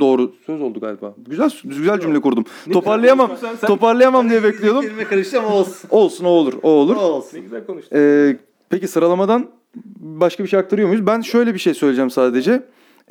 [0.00, 1.14] doğru söz oldu galiba.
[1.28, 2.44] Güzel güzel cümle kurdum.
[2.66, 3.26] Ne toparlayamam.
[3.26, 3.66] konuştun sen.
[3.66, 4.82] Toparlayamam diye bekliyordum.
[4.82, 5.88] Kelime karıştı ama olsun.
[5.90, 6.54] Olsun o olur.
[6.62, 6.96] O olur.
[6.96, 7.36] olsun.
[7.38, 7.96] ne güzel konuştun.
[7.96, 8.36] Ee,
[8.70, 9.46] peki sıralamadan
[10.00, 11.06] başka bir şey aktarıyor muyuz?
[11.06, 12.62] Ben şöyle bir şey söyleyeceğim sadece.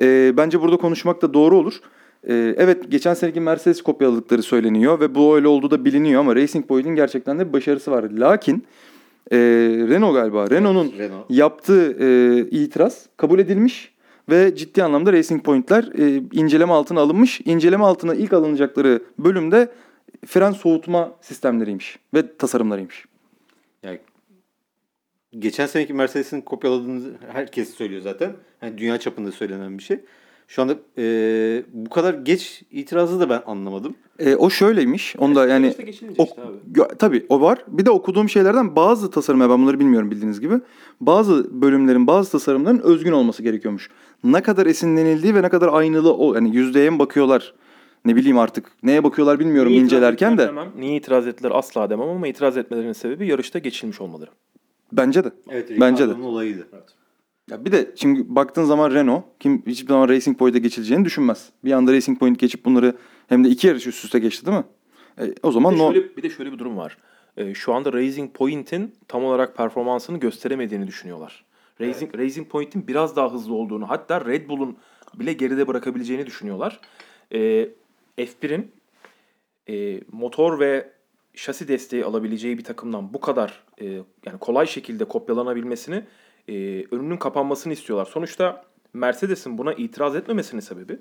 [0.02, 1.80] Ee, bence burada konuşmak da doğru olur.
[2.28, 6.68] Ee, evet geçen seneki Mercedes kopyaladıkları söyleniyor ve bu öyle olduğu da biliniyor ama Racing
[6.68, 8.04] Point'in gerçekten de bir başarısı var.
[8.04, 8.64] Lakin
[9.32, 9.38] e,
[9.90, 11.26] Renault galiba Renault'un Renault.
[11.30, 13.93] yaptığı e, itiraz kabul edilmiş
[14.30, 17.42] ve ciddi anlamda Racing Point'ler e, inceleme altına alınmış.
[17.46, 19.72] İnceleme altına ilk alınacakları bölümde
[20.26, 23.06] fren soğutma sistemleriymiş ve tasarımlarıymış.
[23.84, 24.00] Yani
[25.40, 28.34] geçen seneki Mercedes'in kopyaladığını herkes söylüyor zaten.
[28.62, 30.00] Yani dünya çapında söylenen bir şey.
[30.48, 31.04] Şu anda e,
[31.74, 33.96] bu kadar geç itirazı da ben anlamadım.
[34.20, 35.16] E, o şöyleymiş.
[35.18, 35.74] Onu da yani
[36.18, 36.98] ok- işte abi.
[37.00, 37.64] tabii o var.
[37.68, 40.56] Bir de okuduğum şeylerden bazı tasarımlar ben bunları bilmiyorum bildiğiniz gibi.
[41.02, 43.90] Bazı bölümlerin bazı tasarımların özgün olması gerekiyormuş.
[44.24, 47.54] Ne kadar esinlenildiği ve ne kadar aynılı o yani yüzdeye mi bakıyorlar?
[48.06, 50.48] Ne bileyim artık neye bakıyorlar bilmiyorum Niye incelerken de.
[50.48, 54.30] demem, Niye itiraz ettiler asla demem ama itiraz etmelerinin sebebi yarışta geçilmiş olmaları.
[54.92, 55.32] Bence de.
[55.50, 56.14] Evet, Bence de.
[56.14, 56.68] Olayıydı.
[57.50, 61.50] Ya bir de şimdi baktığın zaman Renault kim hiçbir zaman Racing Point'e geçileceğini düşünmez.
[61.64, 62.98] Bir anda Racing Point geçip bunları
[63.30, 64.64] hem de iki yarış üst üste geçti değil mi?
[65.20, 66.98] E, o zaman Bir de, no, şöyle, bir de şöyle bir durum var.
[67.38, 71.46] Ee, şu anda Racing Point'in tam olarak performansını gösteremediğini düşünüyorlar.
[71.82, 74.78] Racing, Racing Point'in biraz daha hızlı olduğunu hatta Red Bull'un
[75.16, 76.80] bile geride bırakabileceğini düşünüyorlar.
[77.32, 77.70] Ee,
[78.18, 78.72] F1'in
[79.70, 80.90] e, motor ve
[81.34, 83.86] şasi desteği alabileceği bir takımdan bu kadar e,
[84.26, 86.04] yani kolay şekilde kopyalanabilmesini
[86.48, 88.06] e, önünün kapanmasını istiyorlar.
[88.06, 91.00] Sonuçta Mercedes'in buna itiraz etmemesinin sebebi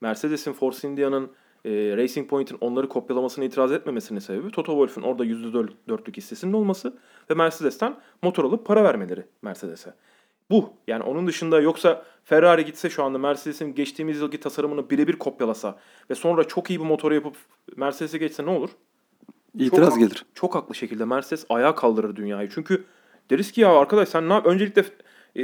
[0.00, 1.30] Mercedes'in Force India'nın
[1.64, 6.96] e, Racing Point'in onları kopyalamasına itiraz etmemesinin sebebi Toto Wolff'un orada %4'lük hissesinin olması
[7.30, 9.94] ve Mercedes'ten motor alıp para vermeleri Mercedes'e.
[10.50, 10.70] Bu.
[10.86, 15.78] Yani onun dışında yoksa Ferrari gitse şu anda Mercedes'in geçtiğimiz yılki tasarımını birebir kopyalasa
[16.10, 17.36] ve sonra çok iyi bir motor yapıp
[17.76, 18.70] Mercedes'e geçse ne olur?
[19.58, 20.24] itiraz Çok- gelir.
[20.34, 22.50] Çok haklı şekilde Mercedes ayağa kaldırır dünyayı.
[22.54, 22.84] Çünkü
[23.30, 24.46] deriz ki ya arkadaş sen ne yap?
[24.46, 24.84] Öncelikle
[25.36, 25.42] e,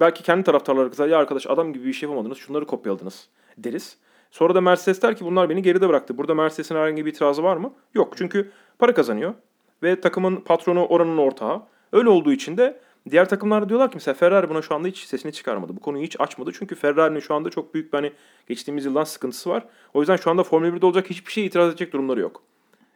[0.00, 1.08] belki kendi taraftarları kızar.
[1.08, 2.38] Ya arkadaş adam gibi bir şey yapamadınız.
[2.38, 3.96] Şunları kopyaladınız deriz.
[4.30, 6.18] Sonra da Mercedes der ki bunlar beni geride bıraktı.
[6.18, 7.72] Burada Mercedes'in herhangi bir itirazı var mı?
[7.94, 8.14] Yok.
[8.16, 9.34] Çünkü para kazanıyor.
[9.82, 11.62] Ve takımın patronu oranın ortağı.
[11.92, 15.32] Öyle olduğu için de diğer takımlar diyorlar ki mesela Ferrari buna şu anda hiç sesini
[15.32, 15.76] çıkarmadı.
[15.76, 16.50] Bu konuyu hiç açmadı.
[16.58, 18.12] Çünkü Ferrari'nin şu anda çok büyük bir hani
[18.48, 19.64] geçtiğimiz yıldan sıkıntısı var.
[19.94, 22.42] O yüzden şu anda Formula 1'de olacak hiçbir şeye itiraz edecek durumları yok.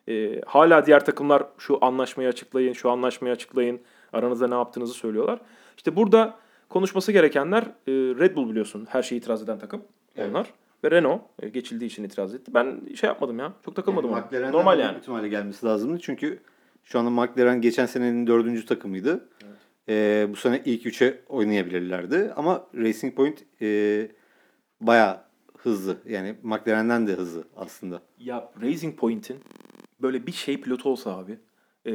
[0.08, 3.80] Ee, hala diğer takımlar şu anlaşmayı açıklayın, şu anlaşmayı açıklayın,
[4.14, 5.40] aranızda ne yaptığınızı söylüyorlar.
[5.76, 6.34] İşte burada
[6.68, 9.82] konuşması gerekenler e, Red Bull biliyorsun her şeye itiraz eden takım
[10.18, 10.46] onlar.
[10.84, 12.54] Ve Renault e, geçildiği için itiraz etti.
[12.54, 14.20] Ben şey yapmadım ya, çok takılmadım ona.
[14.20, 14.98] McLaren'den Normal yani.
[14.98, 15.98] ihtimalle gelmesi lazımdı.
[16.00, 16.40] Çünkü
[16.84, 19.28] şu anda McLaren geçen senenin dördüncü takımıydı.
[19.88, 22.32] Ee, bu sene ilk üçe oynayabilirlerdi.
[22.36, 24.08] Ama Racing Point e,
[24.80, 25.20] bayağı
[25.58, 25.96] hızlı.
[26.08, 28.02] Yani McLaren'den de hızlı aslında.
[28.18, 29.36] Ya Racing Point'in
[30.02, 31.38] böyle bir şey pilotu olsa abi.
[31.86, 31.92] E,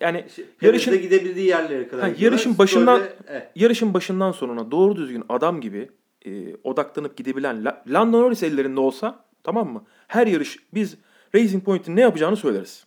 [0.00, 2.04] yani Yarışın yarışın gidebildiği yerlere kadar.
[2.10, 3.50] Ha, yarışın başından Stroll'de- evet.
[3.56, 5.88] yarışın başından sonuna doğru düzgün adam gibi
[6.26, 9.84] e, odaklanıp gidebilen La- Lando Norris ellerinde olsa tamam mı?
[10.08, 10.96] Her yarış biz
[11.34, 12.86] Racing Point'in ne yapacağını söyleriz.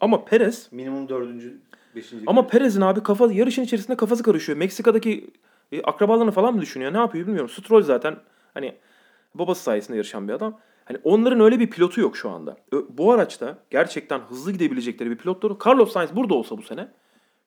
[0.00, 1.58] Ama Perez minimum dördüncü,
[1.96, 2.24] beşinci.
[2.26, 4.58] ama Perez'in abi kafa yarışın içerisinde kafası karışıyor.
[4.58, 5.30] Meksika'daki
[5.72, 6.92] e, akrabalarını falan mı düşünüyor?
[6.92, 7.50] Ne yapıyor bilmiyorum.
[7.50, 8.16] Stroll zaten
[8.54, 8.74] hani
[9.34, 10.60] babası sayesinde yarışan bir adam.
[10.88, 12.56] Hani onların öyle bir pilotu yok şu anda.
[12.88, 16.88] Bu araçta gerçekten hızlı gidebilecekleri bir pilotları Carlos Sainz burada olsa bu sene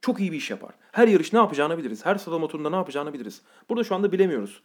[0.01, 0.71] çok iyi bir iş yapar.
[0.91, 2.05] Her yarış ne yapacağını biliriz.
[2.05, 3.41] Her sıralama turunda ne yapacağını biliriz.
[3.69, 4.61] Burada şu anda bilemiyoruz.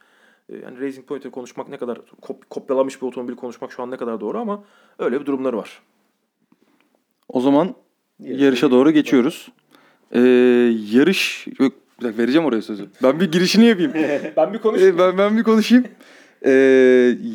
[0.49, 3.97] Ee, Yani Racing Point'e konuşmak ne kadar kop- kopyalanmış bir otomobil konuşmak şu an ne
[3.97, 4.65] kadar doğru ama
[4.99, 5.83] öyle bir durumları var.
[7.29, 7.75] O zaman
[8.19, 9.49] Yarışa yarışa doğru geçiyoruz.
[10.13, 10.21] Ee,
[10.93, 12.87] yarış yok bir dakika vereceğim oraya sözü.
[13.03, 13.93] Ben bir girişini yapayım.
[14.37, 15.85] ben bir Ee, ben ben bir konuşayım.
[16.45, 16.51] Ee,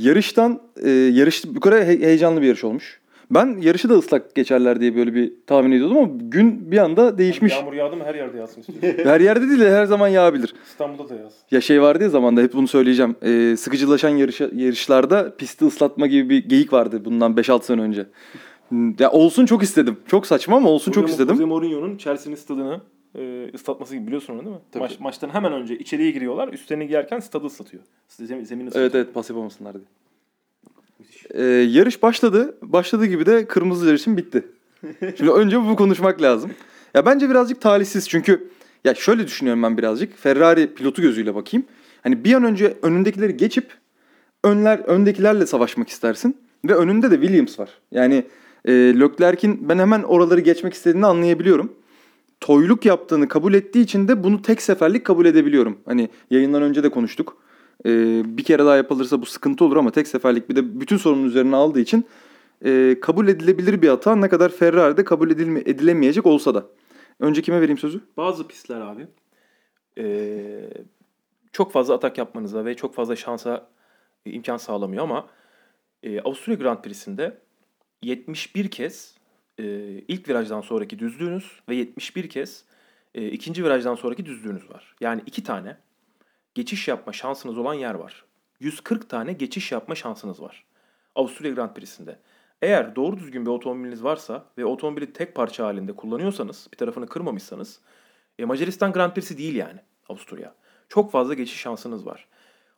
[0.02, 3.02] yarıştan e, yarış yukarı he- heyecanlı bir yarış olmuş.
[3.32, 7.54] Ben yarışı da ıslak geçerler diye böyle bir tahmin ediyordum ama gün bir anda değişmiş.
[7.54, 9.04] Yağmur yağdı mı her yerde yağsın istiyorsun.
[9.04, 10.54] Her yerde değil de her zaman yağabilir.
[10.68, 11.38] İstanbul'da da yağsın.
[11.52, 13.16] Ya şey vardı ya zamanda hep bunu söyleyeceğim.
[13.22, 18.06] Ee, sıkıcılaşan yarış, yarışlarda pisti ıslatma gibi bir geyik vardı bundan 5-6 sene önce.
[19.00, 19.98] Ya olsun çok istedim.
[20.08, 21.36] Çok saçma ama olsun çok Jose- istedim.
[21.36, 22.82] Jose Mourinho'nun Chelsea'nin stadını
[23.16, 24.62] e, ıslatması gibi biliyorsun onu değil mi?
[24.72, 24.84] Tabii.
[24.84, 26.54] Maç, maçtan hemen önce içeriye giriyorlar.
[26.54, 27.84] Üstlerini giyerken stadı ıslatıyor.
[28.08, 28.86] Zemin, zemini ıslatıyor.
[28.86, 29.86] Evet evet pas yapamasınlar diye.
[31.34, 32.58] Ee, yarış başladı.
[32.62, 34.46] Başladığı gibi de kırmızı yarışın bitti.
[35.18, 36.52] Şimdi önce bu konuşmak lazım.
[36.94, 38.50] Ya bence birazcık talihsiz çünkü
[38.86, 40.18] ya şöyle düşünüyorum ben birazcık.
[40.18, 41.66] Ferrari pilotu gözüyle bakayım.
[42.04, 43.72] Hani bir an önce önündekileri geçip
[44.44, 47.70] önler öndekilerle savaşmak istersin ve önünde de Williams var.
[47.92, 48.24] Yani
[48.66, 51.74] e, Leclerc'in ben hemen oraları geçmek istediğini anlayabiliyorum.
[52.42, 55.80] Toyluk yaptığını kabul ettiği için de bunu tek seferlik kabul edebiliyorum.
[55.86, 57.38] Hani yayından önce de konuştuk.
[57.86, 61.24] Ee, bir kere daha yapılırsa bu sıkıntı olur ama tek seferlik bir de bütün sorunun
[61.24, 62.06] üzerine aldığı için
[62.66, 66.66] e, kabul edilebilir bir hata ne kadar Ferrari'de kabul edilme, edilemeyecek olsa da.
[67.20, 68.02] Önce kime vereyim sözü?
[68.18, 69.08] Bazı pistler abi
[69.98, 70.70] e,
[71.52, 73.68] çok fazla atak yapmanıza ve çok fazla şansa
[74.26, 75.28] e, imkan sağlamıyor ama
[76.04, 77.38] e, Avusturya Grand Prix'sinde
[78.02, 79.16] 71 kez
[79.62, 79.64] e,
[80.08, 82.66] ilk virajdan sonraki düzlüğünüz ve 71 kez
[83.16, 84.96] e, ikinci virajdan sonraki düzlüğünüz var.
[85.02, 85.78] Yani iki tane
[86.56, 88.26] geçiş yapma şansınız olan yer var.
[88.60, 90.66] 140 tane geçiş yapma şansınız var.
[91.16, 92.20] Avusturya Grand Prix'sinde.
[92.62, 97.80] Eğer doğru düzgün bir otomobiliniz varsa ve otomobili tek parça halinde kullanıyorsanız, bir tarafını kırmamışsanız,
[98.40, 100.56] e, Macaristan Grand Prix'si değil yani Avusturya.
[100.90, 102.28] Çok fazla geçiş şansınız var.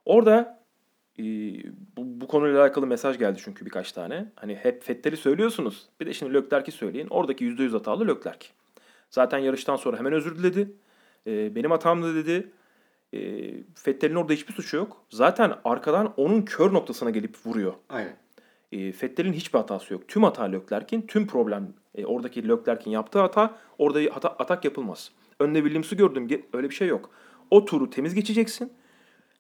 [0.06, 0.63] Orada
[1.20, 1.24] e,
[1.98, 4.32] bu, bu konuyla alakalı mesaj geldi çünkü birkaç tane.
[4.36, 5.90] Hani hep Fettel'i söylüyorsunuz.
[6.00, 7.08] Bir de şimdi Leclerc'i söyleyin.
[7.10, 8.48] Oradaki %100 hatalı Leclerc.
[9.10, 10.72] Zaten yarıştan sonra hemen özür diledi.
[11.28, 12.52] E, benim hatamdı dedi.
[13.14, 15.06] E, Fettel'in orada hiçbir suçu yok.
[15.10, 17.74] Zaten arkadan onun kör noktasına gelip vuruyor.
[17.90, 18.16] Aynen.
[18.72, 20.08] E, Fettel'in hiçbir hatası yok.
[20.08, 23.56] Tüm hata Leclerc'in, tüm problem e, oradaki Leclerc'in yaptığı hata.
[23.78, 25.12] Orada hata, atak yapılmaz.
[25.40, 26.44] Önde Williams'ı gördüm.
[26.54, 27.10] Öyle bir şey yok.
[27.52, 28.74] O turu temiz geçeceksin.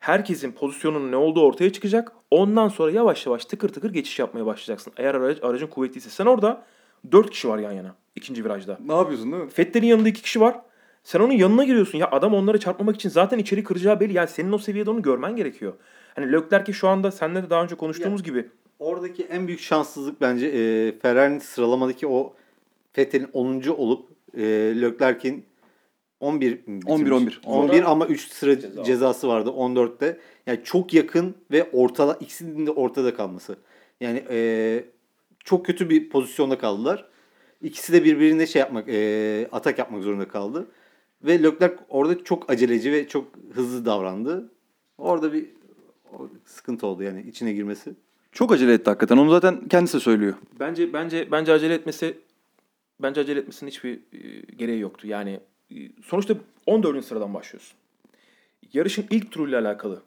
[0.04, 2.12] Herkesin pozisyonunun ne olduğu ortaya çıkacak.
[2.32, 4.94] Ondan sonra yavaş yavaş tıkır tıkır geçiş yapmaya başlayacaksın.
[4.98, 6.10] Eğer aracı, aracın kuvvetliyse.
[6.10, 6.64] Sen orada
[7.12, 7.96] 4 kişi var yan yana.
[8.16, 8.78] ikinci virajda.
[8.86, 9.50] Ne yapıyorsun değil mi?
[9.50, 10.56] Fettel'in yanında iki kişi var.
[11.04, 11.98] Sen onun yanına giriyorsun.
[11.98, 14.14] Ya adam onları çarpmamak için zaten içeri kıracağı belli.
[14.14, 15.74] Yani senin o seviyede onu görmen gerekiyor.
[16.16, 20.48] Hani Leclerc'i şu anda seninle de daha önce konuştuğumuz gibi Oradaki en büyük şanssızlık bence
[20.48, 22.34] e, Ferrari'nin sıralamadaki o
[22.98, 23.62] Vettel'in 10.
[23.78, 24.42] olup e,
[24.82, 25.46] Leclerc'in
[26.24, 26.88] 11 mi bitirmiş?
[26.88, 27.42] 11, 11.
[27.46, 28.84] 11 ama 3 sıra Ceza.
[28.84, 30.20] cezası vardı 14'te.
[30.48, 33.58] Yani çok yakın ve ortada ikisinin de ortada kalması.
[34.02, 34.86] Yani e,
[35.44, 37.06] çok kötü bir pozisyonda kaldılar.
[37.62, 40.68] İkisi de birbirine şey yapmak, e, atak yapmak zorunda kaldı.
[41.24, 44.52] Ve Leclerc orada çok aceleci ve çok hızlı davrandı.
[44.98, 45.46] Orada bir
[46.46, 47.94] sıkıntı oldu yani içine girmesi.
[48.32, 49.18] Çok acele etti hakikaten.
[49.18, 50.34] Onu zaten kendisi söylüyor.
[50.60, 52.18] Bence bence bence acele etmesi
[53.02, 55.08] bence acele etmesinin hiçbir e, gereği yoktu.
[55.08, 55.40] Yani
[56.06, 56.34] sonuçta
[56.66, 57.06] 14.
[57.06, 57.78] sıradan başlıyorsun.
[58.74, 60.02] Yarışın ilk turuyla alakalı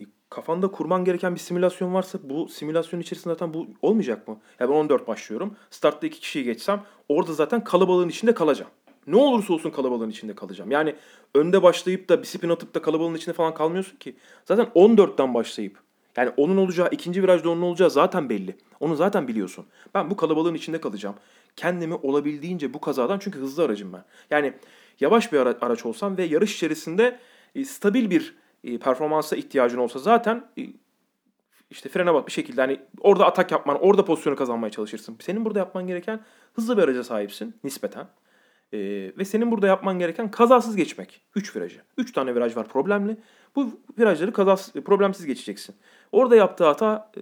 [0.00, 4.40] e, kafanda kurman gereken bir simülasyon varsa bu simülasyonun içerisinde zaten bu olmayacak mı?
[4.60, 5.56] Ya ben 14 başlıyorum.
[5.70, 8.70] Startta iki kişiyi geçsem orada zaten kalabalığın içinde kalacağım.
[9.06, 10.70] Ne olursa olsun kalabalığın içinde kalacağım.
[10.70, 10.94] Yani
[11.34, 14.16] önde başlayıp da bir spin atıp da kalabalığın içinde falan kalmıyorsun ki.
[14.44, 15.78] Zaten 14'ten başlayıp
[16.16, 18.56] yani onun olacağı ikinci virajda onun olacağı zaten belli.
[18.80, 19.66] Onu zaten biliyorsun.
[19.94, 21.14] Ben bu kalabalığın içinde kalacağım.
[21.56, 24.04] Kendimi olabildiğince bu kazadan çünkü hızlı aracım ben.
[24.30, 24.52] Yani
[25.00, 27.18] yavaş bir ara- araç olsam ve yarış içerisinde
[27.54, 28.34] e, stabil bir
[28.64, 30.62] e, performansa ihtiyacın olsa zaten e,
[31.70, 35.16] işte frene bak bir şekilde hani orada atak yapman, orada pozisyonu kazanmaya çalışırsın.
[35.20, 36.20] Senin burada yapman gereken
[36.54, 38.06] hızlı bir araca sahipsin nispeten.
[38.72, 38.78] Ee,
[39.18, 41.20] ve senin burada yapman gereken kazasız geçmek.
[41.36, 41.80] 3 virajı.
[41.98, 43.16] 3 tane viraj var problemli.
[43.56, 45.76] Bu virajları kazasız, problemsiz geçeceksin.
[46.12, 47.20] Orada yaptığı hata e,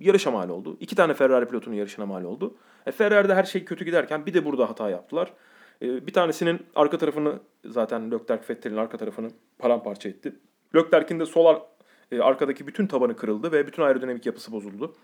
[0.00, 0.76] yarışa mal oldu.
[0.80, 2.56] İki tane Ferrari pilotunun yarışına mal oldu.
[2.86, 5.32] E, Ferrari'de her şey kötü giderken bir de burada hata yaptılar.
[5.82, 10.32] E, bir tanesinin arka tarafını zaten Leclerc Vettel'in arka tarafını paramparça etti.
[10.76, 11.56] Leclerc'in de sol
[12.12, 14.94] e, arkadaki bütün tabanı kırıldı ve bütün aerodinamik yapısı bozuldu.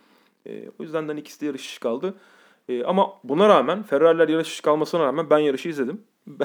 [0.47, 2.15] E, o yüzden de ikisi de yarış dışı kaldı.
[2.69, 6.03] E, ama buna rağmen Ferrari'ler yarış dışı kalmasına rağmen ben yarışı izledim.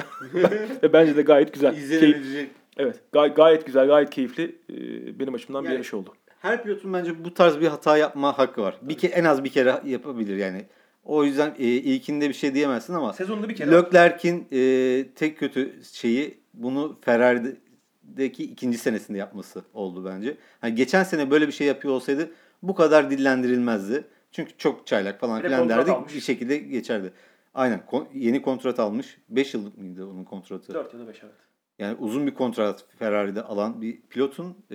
[0.82, 1.76] Ve bence de gayet güzel.
[1.76, 2.50] İzlenebilecek.
[2.76, 4.74] evet gay- gayet güzel, gayet keyifli e,
[5.18, 6.14] benim açımdan bir Yani- yarış oldu.
[6.40, 8.76] Her pilotun bence bu tarz bir hata yapma hakkı var.
[8.82, 10.66] Bir ke en az bir kere yapabilir yani.
[11.06, 16.38] O yüzden e, ilkinde bir şey diyemezsin ama Sezonda bir Leclerc'in e, tek kötü şeyi
[16.54, 20.36] bunu Ferrari'deki ikinci senesinde yapması oldu bence.
[20.60, 22.30] Hani geçen sene böyle bir şey yapıyor olsaydı
[22.62, 24.04] bu kadar dillendirilmezdi.
[24.32, 26.14] Çünkü çok çaylak falan Bir de filan derdik almış.
[26.14, 27.12] bir şekilde geçerdi.
[27.54, 29.18] Aynen kon- yeni kontrat almış.
[29.28, 30.74] 5 yıllık mıydı onun kontratı?
[30.74, 31.34] 4 ya da 5 evet.
[31.78, 34.74] Yani uzun bir kontrat Ferrari'de alan bir pilotun e,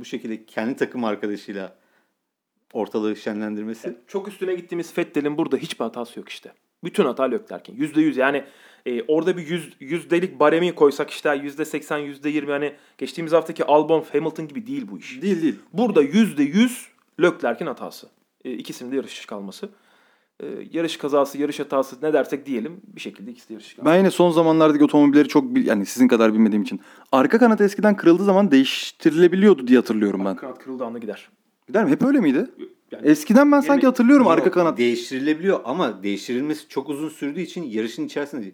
[0.00, 1.76] bu şekilde kendi takım arkadaşıyla
[2.72, 3.96] ortalığı şenlendirmesi.
[4.06, 6.52] Çok üstüne gittiğimiz Fettel'in burada hiçbir hatası yok işte.
[6.84, 7.76] Bütün hata Leclerc'in.
[7.76, 8.44] %100 yani
[8.86, 14.48] e, orada bir yüz, yüzdelik baremi koysak işte %80, %20 hani geçtiğimiz haftaki Albon, Hamilton
[14.48, 15.22] gibi değil bu iş.
[15.22, 15.56] Değil değil.
[15.72, 16.86] Burada %100
[17.22, 18.08] Leclerc'in hatası.
[18.44, 19.68] E, ikisinin de yarış dışı kalması.
[20.40, 23.94] E, yarış kazası, yarış hatası ne dersek diyelim bir şekilde ikisi de yarış dışı kalması.
[23.94, 26.80] Ben yine son zamanlardaki otomobilleri çok bil- yani sizin kadar bilmediğim için.
[27.12, 30.36] Arka kanat eskiden kırıldığı zaman değiştirilebiliyordu diye hatırlıyorum ben.
[30.36, 31.28] Kanat kırıldığı anda gider.
[31.68, 31.90] Gider mi?
[31.90, 32.46] Hep öyle miydi?
[32.92, 34.78] Yani Eskiden ben sanki hatırlıyorum arka Yok, kanat.
[34.78, 38.52] Değiştirilebiliyor ama değiştirilmesi çok uzun sürdüğü için yarışın içerisinde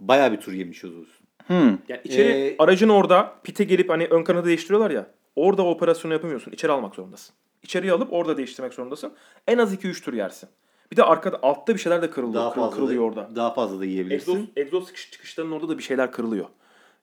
[0.00, 1.26] bayağı bir tur yemiş oluyorsun.
[1.46, 1.78] Hmm.
[1.88, 5.06] Yani içeri Ee, aracın orada pite gelip hani ön kanadı değiştiriyorlar ya.
[5.36, 6.52] Orada operasyonu yapamıyorsun.
[6.52, 7.34] İçeri almak zorundasın.
[7.62, 9.12] İçeriye alıp orada değiştirmek zorundasın.
[9.48, 10.48] En az 2-3 tur yersin.
[10.92, 12.42] Bir de arkada altta bir şeyler de kırılıyor.
[12.42, 13.36] Daha kırıl- fazla kırılıyor da, orada.
[13.36, 14.32] Daha fazla da yiyebilirsin.
[14.32, 16.46] Egzoz, egzoz çıkış, çıkışlarının orada da bir şeyler kırılıyor.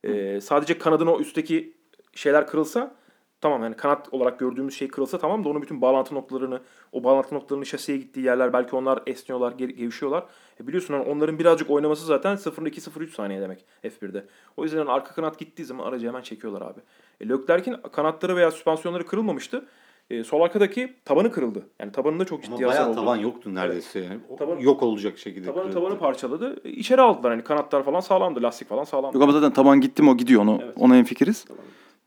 [0.03, 1.73] Ee, sadece kanadın o üstteki
[2.15, 2.95] şeyler kırılsa
[3.41, 6.59] tamam yani kanat olarak gördüğümüz şey kırılsa tamam da onun bütün bağlantı noktalarını,
[6.91, 10.23] o bağlantı noktalarının şasiye gittiği yerler belki onlar esniyorlar, ge- gevşiyorlar.
[10.63, 14.25] E biliyorsun hani onların birazcık oynaması zaten 0.2-0.3 saniye demek F1'de.
[14.57, 16.79] O yüzden hani arka kanat gittiği zaman aracı hemen çekiyorlar abi.
[17.21, 19.65] E, Leclerc'in kanatları veya süspansiyonları kırılmamıştı.
[20.09, 21.63] E, sol arkadaki tabanı kırıldı.
[21.79, 22.95] Yani tabanında çok ciddi hasar bayağı oldu.
[22.95, 23.99] tavan yoktu neredeyse.
[23.99, 24.19] Yani.
[24.29, 25.45] O Taban- yok olacak şekilde.
[25.45, 25.79] Tabanı kırıldı.
[25.79, 26.61] tabanı parçaladı.
[26.65, 29.17] E, İçeri aldılar hani kanatlar falan sağlamdı, lastik falan sağlamdı.
[29.17, 30.73] Yok ama zaten taban gitti mi o gidiyor onu Evet.
[30.79, 31.45] ona hemfikiriz.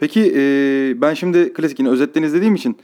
[0.02, 0.40] Peki e,
[1.00, 2.76] ben şimdi klasik yine özetten izlediğim için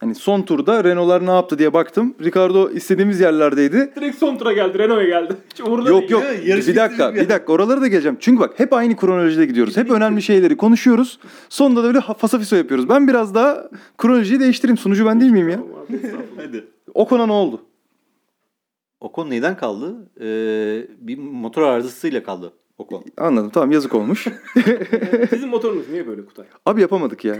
[0.00, 2.14] hani son turda Renault'lar ne yaptı diye baktım.
[2.22, 3.92] Ricardo istediğimiz yerlerdeydi.
[3.96, 4.78] Direkt son tura geldi.
[4.78, 5.36] Renault'a geldi.
[5.52, 6.10] Hiç umurunda Yok değil.
[6.10, 8.16] yok yarış bir dakika bir dakika oralara da geleceğim.
[8.20, 9.76] Çünkü bak hep aynı kronolojide gidiyoruz.
[9.76, 11.18] Hep önemli şeyleri konuşuyoruz.
[11.48, 12.88] Sonunda da böyle fasafiso yapıyoruz.
[12.88, 14.78] Ben biraz daha kronolojiyi değiştireyim.
[14.78, 15.60] Sunucu ben değil miyim ya?
[16.36, 16.64] Hadi.
[16.94, 17.62] Ocon'a ne oldu?
[19.00, 19.94] Ocon neyden kaldı?
[20.20, 23.04] Ee, bir motor arızasıyla kaldı Ocon.
[23.16, 24.26] Anladım tamam yazık olmuş.
[25.30, 26.46] Sizin motorunuz niye böyle Kutay?
[26.66, 27.34] Abi yapamadık ya.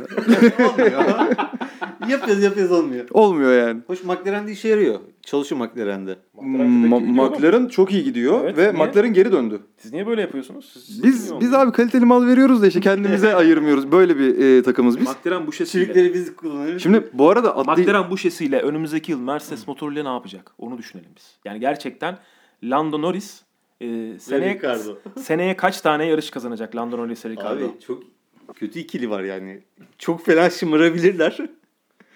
[0.71, 0.93] olmuyor.
[2.09, 3.07] yapıyoruz yapıyoruz olmuyor.
[3.11, 3.81] Olmuyor yani.
[3.87, 5.01] Hoş McLaren'de işe yarıyor.
[5.23, 6.17] Çalışıyor McLaren'de.
[6.37, 8.87] Ma- McLaren çok iyi gidiyor Evet, ve niye?
[8.87, 9.61] McLaren geri döndü.
[9.79, 10.73] Siz niye böyle yapıyorsunuz?
[10.87, 13.93] Siz, Biz biz abi kaliteli mal veriyoruz da işte kendimize ayırmıyoruz.
[13.93, 15.09] Böyle bir e, takımız biz.
[15.09, 15.85] McLaren bu şesiyle.
[15.85, 16.83] Çelikleri biz kullanıyoruz.
[16.83, 17.83] Şimdi bu arada atlı...
[17.83, 20.53] McLaren bu şesiyle önümüzdeki yıl Mercedes motoruyla ne yapacak?
[20.59, 21.37] Onu düşünelim biz.
[21.45, 22.19] Yani gerçekten
[22.63, 23.43] Lando Norris
[23.81, 24.99] e, seneye, Ricardo.
[25.21, 27.65] seneye kaç tane yarış kazanacak Lando Norris ve Ricardo?
[27.65, 28.03] Abi çok
[28.55, 29.63] kötü ikili var yani.
[29.99, 31.39] Çok fena şımarabilirler.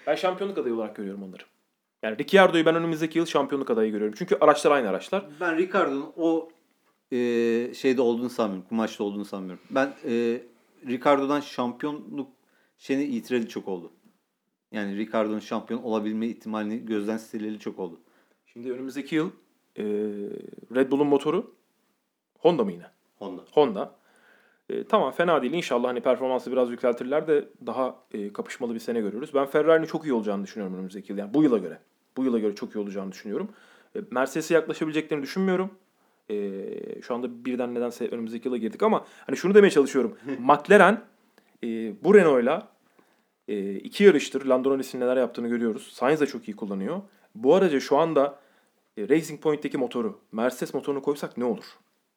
[0.07, 1.43] Ben şampiyonluk adayı olarak görüyorum onları.
[2.03, 4.15] Yani Ricciardo'yu ben önümüzdeki yıl şampiyonluk adayı görüyorum.
[4.17, 5.25] Çünkü araçlar aynı araçlar.
[5.39, 6.49] Ben Ricardo'nun o
[7.11, 7.17] e,
[7.73, 8.67] şeyde olduğunu sanmıyorum.
[8.69, 9.63] Kumaşta olduğunu sanmıyorum.
[9.69, 10.41] Ben e,
[10.87, 12.31] Ricardo'dan şampiyonluk
[12.77, 13.91] şeyini itirali çok oldu.
[14.71, 18.01] Yani Ricardo'nun şampiyon olabilme ihtimalini gözden sileli çok oldu.
[18.45, 19.31] Şimdi önümüzdeki yıl
[19.77, 19.83] e,
[20.75, 21.53] Red Bull'un motoru
[22.39, 22.85] Honda mı yine?
[23.19, 23.41] Honda.
[23.51, 23.95] Honda.
[24.69, 25.53] E, tamam fena değil.
[25.53, 29.33] İnşallah hani performansı biraz yükseltirler de daha e, kapışmalı bir sene görürüz.
[29.33, 31.19] Ben Ferrari'nin çok iyi olacağını düşünüyorum önümüzdeki yıl.
[31.19, 31.79] Yani bu yıla göre.
[32.17, 33.49] Bu yıla göre çok iyi olacağını düşünüyorum.
[33.95, 35.71] E, Mercedes'e yaklaşabileceklerini düşünmüyorum.
[36.29, 40.17] E, şu anda birden nedense önümüzdeki yıla girdik ama hani şunu demeye çalışıyorum.
[40.39, 41.01] McLaren
[41.63, 41.67] e,
[42.03, 42.67] bu Renault'la
[43.47, 45.91] e, iki yarıştır Lando Norris'in neler yaptığını görüyoruz.
[45.93, 47.01] Sainz de çok iyi kullanıyor.
[47.35, 48.39] Bu araca şu anda
[48.97, 51.65] Racing Point'teki motoru Mercedes motorunu koysak ne olur?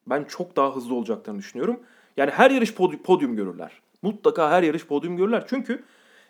[0.07, 1.81] Ben çok daha hızlı olacaklarını düşünüyorum.
[2.17, 3.81] Yani her yarış pod- podyum görürler.
[4.03, 5.45] Mutlaka her yarış podyum görürler.
[5.49, 5.85] Çünkü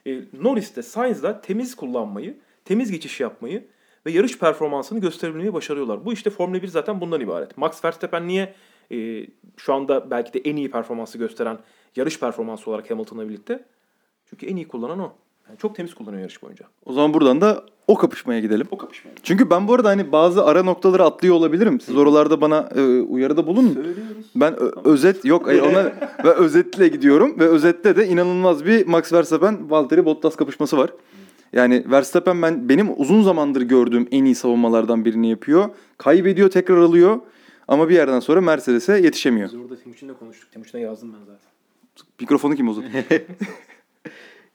[0.07, 3.69] e, Norris de temiz kullanmayı, temiz geçiş yapmayı
[4.07, 6.05] ve yarış performansını gösterebilmeyi başarıyorlar.
[6.05, 7.59] Bu işte Formula 1 zaten bundan ibaret.
[7.59, 8.55] Max Verstappen niye
[8.93, 9.27] e,
[9.57, 11.59] şu anda belki de en iyi performansı gösteren
[11.97, 13.65] yarış performansı olarak Hamilton'la birlikte?
[14.27, 15.13] Çünkü en iyi kullanan o.
[15.49, 16.65] Yani çok temiz kullanıyor yarış boyunca.
[16.85, 18.67] O zaman buradan da o kapışmaya gidelim.
[18.71, 19.13] O kapışmaya.
[19.23, 21.81] Çünkü ben bu arada hani bazı ara noktaları atlıyor olabilirim.
[21.81, 23.75] Siz oralarda bana e, uyarıda bulunun.
[23.75, 24.27] Söylüyoruz.
[24.37, 25.93] Ben ö- özet yok hayır, ona
[26.25, 30.91] ve özetle gidiyorum ve özette de inanılmaz bir Max Verstappen Valtteri Bottas kapışması var.
[31.53, 35.69] Yani Verstappen ben benim uzun zamandır gördüğüm en iyi savunmalardan birini yapıyor.
[35.99, 37.21] Kaybediyor, tekrar alıyor
[37.69, 39.49] ama bir yerden sonra Mercedes'e yetişemiyor.
[39.49, 40.53] Biz orada Timuçin'le konuştuk.
[40.53, 41.51] Timuçin'e yazdım ben zaten.
[42.21, 42.85] Mikrofonu kim uzat?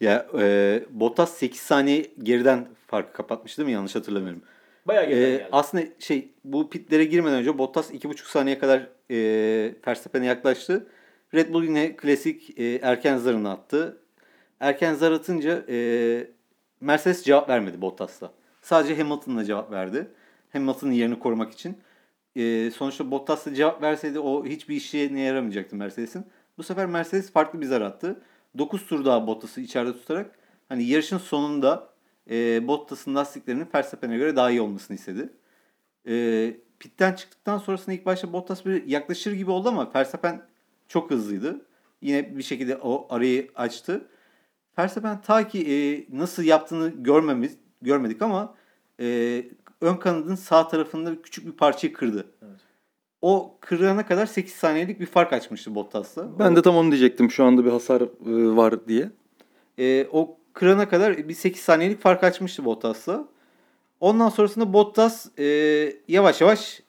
[0.01, 3.73] Ya e, Bottas 8 saniye geriden farkı kapatmış değil mi?
[3.73, 4.41] Yanlış hatırlamıyorum.
[4.88, 5.49] Bayağı E, geriden geldi.
[5.51, 9.17] aslında şey bu pitlere girmeden önce Bottas 2,5 saniye kadar e,
[9.88, 10.88] Verstappen'e yaklaştı.
[11.33, 13.97] Red Bull yine klasik e, erken zarını attı.
[14.59, 16.27] Erken zar atınca e,
[16.81, 18.31] Mercedes cevap vermedi Bottas'la.
[18.62, 20.07] Sadece Hamilton'la cevap verdi.
[20.53, 21.77] Hamilton'ın yerini korumak için.
[22.35, 26.25] E, sonuçta Bottas'la cevap verseydi o hiçbir işe ne yaramayacaktı Mercedes'in.
[26.57, 28.21] Bu sefer Mercedes farklı bir zar attı.
[28.57, 31.89] 9 tur daha Bottas'ı içeride tutarak hani yarışın sonunda
[32.29, 35.29] e, Bottas'ın lastiklerinin Verstappen'e göre daha iyi olmasını istedi.
[36.07, 40.45] E, pitten çıktıktan sonrasında ilk başta Bottas bir yaklaşır gibi oldu ama Verstappen
[40.88, 41.65] çok hızlıydı.
[42.01, 44.07] Yine bir şekilde o arayı açtı.
[44.77, 45.77] Verstappen ta ki e,
[46.17, 48.55] nasıl yaptığını görmemiz görmedik ama
[48.99, 49.45] e,
[49.81, 52.25] ön kanadın sağ tarafında küçük bir parçayı kırdı.
[52.41, 52.59] Evet.
[53.21, 56.39] O kırana kadar 8 saniyelik bir fark açmıştı Bottas'la.
[56.39, 58.08] Ben de tam onu diyecektim şu anda bir hasar e,
[58.55, 59.10] var diye.
[59.79, 63.25] E, o kırana kadar bir 8 saniyelik fark açmıştı Bottas'la.
[63.99, 65.45] Ondan sonrasında Bottas e,
[66.08, 66.82] yavaş yavaş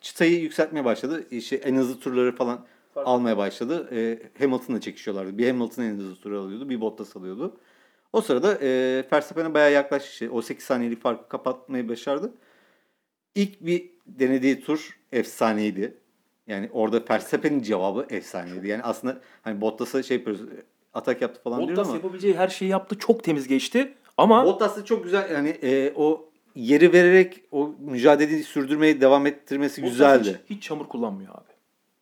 [0.00, 1.24] çıtayı yükseltmeye başladı.
[1.30, 3.08] İşte en hızlı turları falan Fark.
[3.08, 3.88] almaya başladı.
[3.92, 5.38] E, Hamilton'la çekişiyorlardı.
[5.38, 6.68] Bir Hamilton en hızlı turu alıyordu.
[6.68, 7.56] Bir Bottas alıyordu.
[8.12, 8.68] O sırada e,
[9.12, 10.08] Verstappen'e bayağı yaklaştı.
[10.10, 12.32] İşte o 8 saniyelik farkı kapatmayı başardı.
[13.34, 15.94] İlk bir denediği tur efsaneydi.
[16.46, 18.68] Yani orada Verstappen'in cevabı efsaneydi.
[18.68, 20.42] Yani aslında hani Bottas'a şey yapıyoruz
[20.94, 22.98] atak yaptı falan diyoruz Bottas ama yapabileceği her şeyi yaptı.
[22.98, 23.94] Çok temiz geçti.
[24.16, 29.82] Ama Bottas da çok güzel yani e, o yeri vererek o mücadeleyi sürdürmeyi devam ettirmesi
[29.82, 30.40] Bottas güzeldi.
[30.44, 31.54] Hiç, hiç çamur kullanmıyor abi.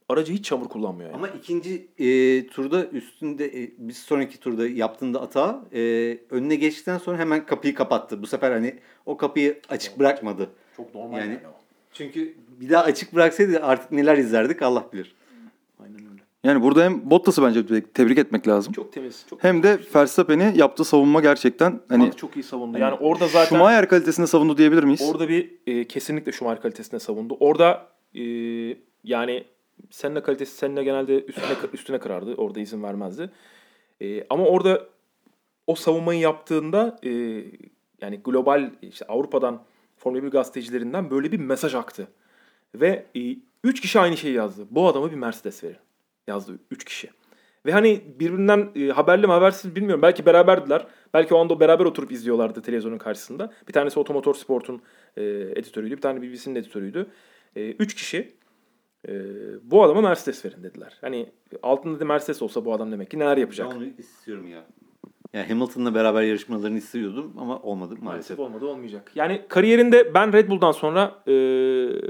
[0.09, 1.17] Aracı hiç çamur kullanmıyor yani.
[1.17, 5.81] Ama ikinci e, turda üstünde e, bir sonraki turda yaptığında atağı e,
[6.31, 8.23] önüne geçtikten sonra hemen kapıyı kapattı.
[8.23, 10.51] Bu sefer hani o kapıyı açık bırakmadı.
[10.77, 11.47] Çok normal yani- yani.
[11.47, 11.63] o.
[11.93, 15.15] Çünkü bir daha açık bıraksaydı artık neler izlerdik Allah bilir.
[15.83, 16.23] Aynen öyle.
[16.45, 18.73] Yani burada hem Bottas'ı bence te- tebrik etmek lazım.
[18.73, 19.27] Çok temiz.
[19.31, 22.79] Çok Hem de Verstappen'i yaptığı savunma gerçekten hani Max çok iyi savundu.
[22.79, 25.11] Yani orada zaten Schumacher kalitesinde savundu diyebilir miyiz?
[25.13, 27.37] orada bir e, kesinlikle Schumacher kalitesine savundu.
[27.41, 28.23] Orada e,
[29.05, 29.45] yani
[29.91, 32.35] Senna kalitesi Senna genelde üstüne üstüne kırardı.
[32.35, 33.31] Orada izin vermezdi.
[34.01, 34.87] E, ama orada
[35.67, 37.11] o savunmayı yaptığında e,
[38.01, 39.63] yani global işte Avrupa'dan
[40.03, 42.09] Formula 1 gazetecilerinden böyle bir mesaj aktı.
[42.75, 44.67] Ve e, üç kişi aynı şeyi yazdı.
[44.71, 45.77] Bu adama bir Mercedes verin.
[46.27, 47.11] Yazdı üç kişi.
[47.67, 50.03] Ve hani birbirinden e, haberli mi habersiz bilmiyorum.
[50.03, 50.87] Belki beraberdiler.
[51.15, 53.53] Belki o anda beraber oturup izliyorlardı televizyonun karşısında.
[53.69, 54.83] Bir tanesi Otomotor Sport'un
[55.17, 55.23] e,
[55.57, 55.97] editörüydü.
[55.97, 57.07] Bir tane BBC'nin editörüydü.
[57.57, 58.33] E, üç kişi
[59.09, 59.13] e,
[59.63, 60.99] bu adama Mercedes verin dediler.
[61.01, 61.29] Hani
[61.63, 63.71] altında da Mercedes olsa bu adam demek ki neler yapacak.
[63.71, 64.65] Ben onu istiyorum ya.
[65.33, 68.05] Yani Hamilton'la beraber yarışmalarını istiyordum ama olmadı maalesef.
[68.05, 69.13] Maalesef olmadı olmayacak.
[69.15, 71.33] Yani kariyerinde ben Red Bull'dan sonra e,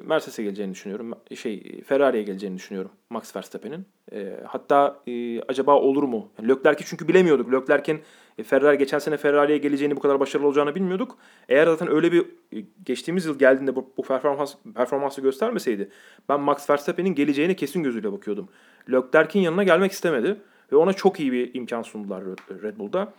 [0.06, 1.12] Mercedes'e geleceğini düşünüyorum.
[1.34, 3.86] Şey Ferrari'ye geleceğini düşünüyorum Max Verstappen'in.
[4.12, 6.28] E, hatta e, acaba olur mu?
[6.38, 7.52] Yani Leclerc'i çünkü bilemiyorduk.
[7.52, 8.00] Leclerc'in
[8.38, 11.18] e, Ferrari geçen sene Ferrari'ye geleceğini bu kadar başarılı olacağını bilmiyorduk.
[11.48, 12.20] Eğer zaten öyle bir
[12.52, 15.88] e, geçtiğimiz yıl geldiğinde bu, bu performans performansı göstermeseydi
[16.28, 18.48] ben Max Verstappen'in geleceğine kesin gözüyle bakıyordum.
[18.92, 20.36] Leclerc'in yanına gelmek istemedi
[20.72, 22.24] ve ona çok iyi bir imkan sundular
[22.62, 23.12] Red Bull'da.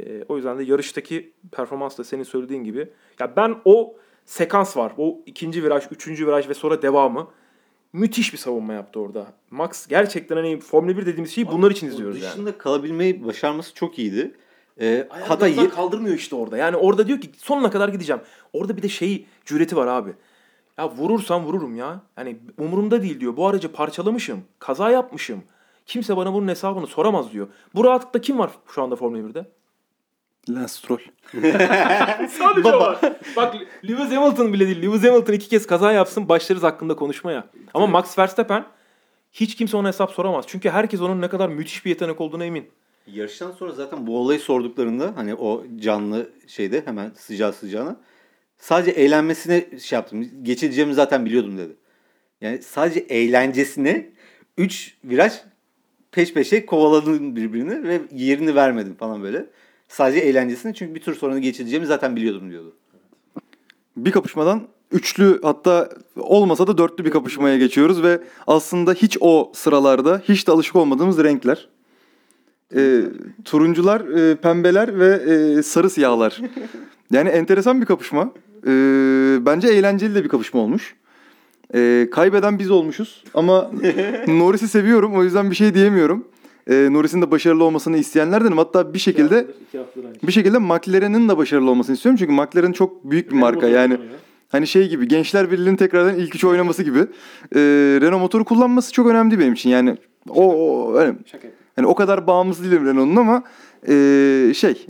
[0.00, 2.88] E, o yüzden de yarıştaki performans da senin söylediğin gibi.
[3.20, 4.92] Ya ben o sekans var.
[4.98, 7.28] O ikinci viraj, üçüncü viraj ve sonra devamı.
[7.92, 9.26] Müthiş bir savunma yaptı orada.
[9.50, 12.32] Max gerçekten hani Formula 1 dediğimiz şeyi bunlar için izliyoruz yani.
[12.32, 14.34] Dışında kalabilmeyi başarması çok iyiydi.
[14.80, 16.56] Ee, Hatta hatta ye- kaldırmıyor işte orada.
[16.56, 18.22] Yani orada diyor ki sonuna kadar gideceğim.
[18.52, 20.10] Orada bir de şey cüreti var abi.
[20.78, 22.00] Ya vurursam vururum ya.
[22.18, 23.36] Yani umurumda değil diyor.
[23.36, 24.40] Bu aracı parçalamışım.
[24.58, 25.42] Kaza yapmışım.
[25.86, 27.48] Kimse bana bunun hesabını soramaz diyor.
[27.74, 29.46] Bu rahatlıkta kim var şu anda Formula 1'de?
[30.48, 30.98] Lance Stroll.
[32.28, 32.98] Sadece var.
[33.36, 33.54] Bak
[33.88, 34.82] Lewis Hamilton bile değil.
[34.82, 37.44] Lewis Hamilton iki kez kaza yapsın başlarız hakkında konuşmaya.
[37.74, 38.64] Ama Max Verstappen
[39.32, 40.44] hiç kimse ona hesap soramaz.
[40.48, 42.70] Çünkü herkes onun ne kadar müthiş bir yetenek olduğuna emin.
[43.06, 47.96] Yarıştan sonra zaten bu olayı sorduklarında hani o canlı şeyde hemen sıcağı sıcağına
[48.58, 50.30] sadece eğlenmesine şey yaptım.
[50.42, 51.76] Geçeceğimi zaten biliyordum dedi.
[52.40, 54.10] Yani sadece eğlencesine
[54.58, 55.32] 3 viraj
[56.14, 59.46] peş peşe kovaladın birbirini ve yerini vermedin falan böyle.
[59.88, 62.72] Sadece eğlencesine çünkü bir tur sonra geçeceğimi zaten biliyordum diyordu.
[63.96, 70.22] Bir kapışmadan üçlü hatta olmasa da dörtlü bir kapışmaya geçiyoruz ve aslında hiç o sıralarda
[70.28, 71.68] hiç de alışık olmadığımız renkler.
[72.76, 73.02] Ee,
[73.44, 76.40] turuncular, e, pembeler ve e, sarı siyahlar.
[77.12, 78.32] Yani enteresan bir kapışma.
[78.66, 80.94] Ee, bence eğlenceli de bir kapışma olmuş.
[81.74, 83.70] Ee, kaybeden biz olmuşuz ama
[84.28, 86.24] Norris'i seviyorum o yüzden bir şey diyemiyorum.
[86.70, 88.58] Ee, Norris'in de başarılı olmasını isteyenlerdenim.
[88.58, 89.46] Hatta bir şekilde
[90.22, 92.16] bir şekilde McLaren'ın da başarılı olmasını istiyorum.
[92.18, 93.98] Çünkü McLaren çok büyük bir marka yani.
[94.48, 96.98] Hani şey gibi Gençler Birliği'nin tekrardan ilk üç oynaması gibi.
[96.98, 97.60] Ee,
[98.00, 99.70] Renault motoru kullanması çok önemli benim için.
[99.70, 99.96] Yani
[100.28, 101.14] o, o hani,
[101.76, 103.42] hani o kadar bağımsız değilim Renault'un ama
[103.88, 104.86] ee, şey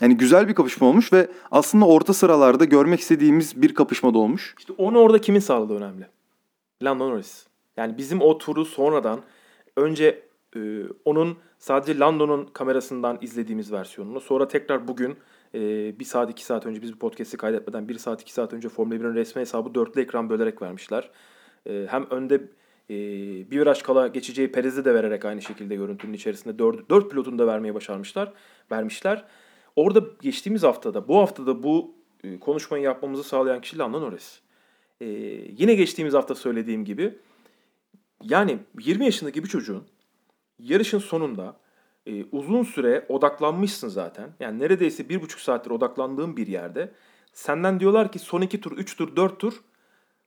[0.00, 4.54] yani güzel bir kapışma olmuş ve aslında orta sıralarda görmek istediğimiz bir kapışma da olmuş.
[4.58, 6.06] İşte onu orada kimin sağladığı önemli.
[6.82, 7.46] Lando Norris.
[7.76, 9.22] Yani bizim o turu sonradan
[9.76, 10.22] önce
[10.56, 15.16] e, onun sadece Lando'nun kamerasından izlediğimiz versiyonunu sonra tekrar bugün
[15.54, 15.60] e,
[15.98, 18.94] bir saat iki saat önce biz bu podcast'i kaydetmeden bir saat iki saat önce Formula
[18.94, 21.10] 1'in resmi hesabı dörtlü ekran bölerek vermişler.
[21.66, 22.34] E, hem önde
[22.90, 22.96] e,
[23.50, 27.46] bir viraj kala geçeceği Perez'i de vererek aynı şekilde görüntünün içerisinde dört, dört pilotunu da
[27.46, 28.32] vermeye başarmışlar.
[28.72, 29.24] Vermişler.
[29.76, 34.40] Orada geçtiğimiz haftada bu haftada bu e, konuşmayı yapmamızı sağlayan kişi Lando Norris.
[35.00, 35.06] Ee,
[35.58, 37.18] yine geçtiğimiz hafta söylediğim gibi
[38.22, 39.84] yani 20 yaşındaki bir çocuğun
[40.58, 41.56] yarışın sonunda
[42.06, 44.30] e, uzun süre odaklanmışsın zaten.
[44.40, 46.92] Yani neredeyse bir buçuk saattir odaklandığın bir yerde
[47.36, 49.54] Senden diyorlar ki son 2 tur, 3 tur, 4 tur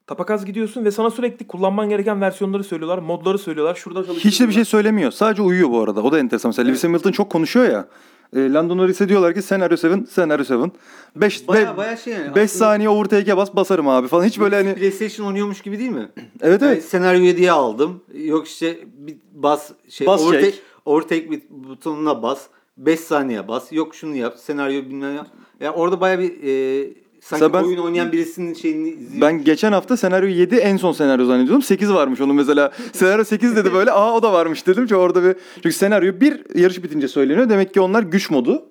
[0.06, 3.74] tapakaz gidiyorsun ve sana sürekli kullanman gereken versiyonları söylüyorlar, modları söylüyorlar.
[3.74, 4.12] Şurada.
[4.12, 5.10] Hiç de bir şey söylemiyor.
[5.10, 6.02] Sadece uyuyor bu arada.
[6.02, 6.48] O da enteresan.
[6.48, 7.88] Mesela Lewis Hamilton çok konuşuyor ya.
[8.36, 10.72] E, Lando Norris'e diyorlar ki senaryo 7, senaryo 7.
[11.16, 12.34] 5 Baya baya şey yani.
[12.34, 14.24] 5 aslında saniye overtake'e bas basarım abi falan.
[14.24, 16.08] Hiç böyle hani PlayStation oynuyormuş gibi değil mi?
[16.42, 16.84] evet Yani evet.
[16.84, 18.02] senaryoyu diye aldım.
[18.14, 20.62] Yok işte bir bas şey Bas overtake, çek.
[20.84, 22.46] overtake butonuna bas.
[22.76, 23.72] 5 saniye bas.
[23.72, 24.36] Yok şunu yap.
[24.38, 25.26] Senaryo bilmem yap.
[25.60, 26.88] Yani orada baya bir e,
[27.20, 29.20] sanki Mesela ben- oyun oynayan birisinin şeyini izliyor.
[29.20, 31.62] Ben geçen hafta senaryo 7 en son senaryo zannediyordum.
[31.62, 32.72] 8 varmış onun mesela.
[32.92, 33.92] senaryo 8 dedi böyle.
[33.92, 34.82] Aa o da varmış dedim.
[34.82, 37.48] Çünkü orada bir çünkü senaryo 1 yarış bitince söyleniyor.
[37.48, 38.62] Demek ki onlar güç modu.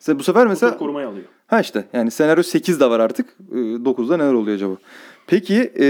[0.00, 1.24] Mesela bu sefer mesela Motor korumayı alıyor.
[1.46, 3.36] Ha işte yani senaryo 8 de var artık.
[3.52, 4.76] Ee, 9'da neler oluyor acaba?
[5.26, 5.86] Peki e,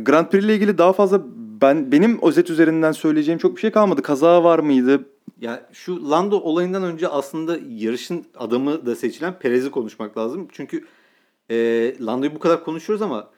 [0.00, 1.22] Grand Prix ile ilgili daha fazla
[1.62, 4.02] ben benim özet üzerinden söyleyeceğim çok bir şey kalmadı.
[4.02, 5.04] Kaza var mıydı?
[5.40, 10.48] Ya şu Lando olayından önce aslında yarışın adamı da seçilen Perez'i konuşmak lazım.
[10.52, 10.84] Çünkü
[11.50, 11.56] e,
[12.00, 13.30] Lando'yu bu kadar konuşuyoruz ama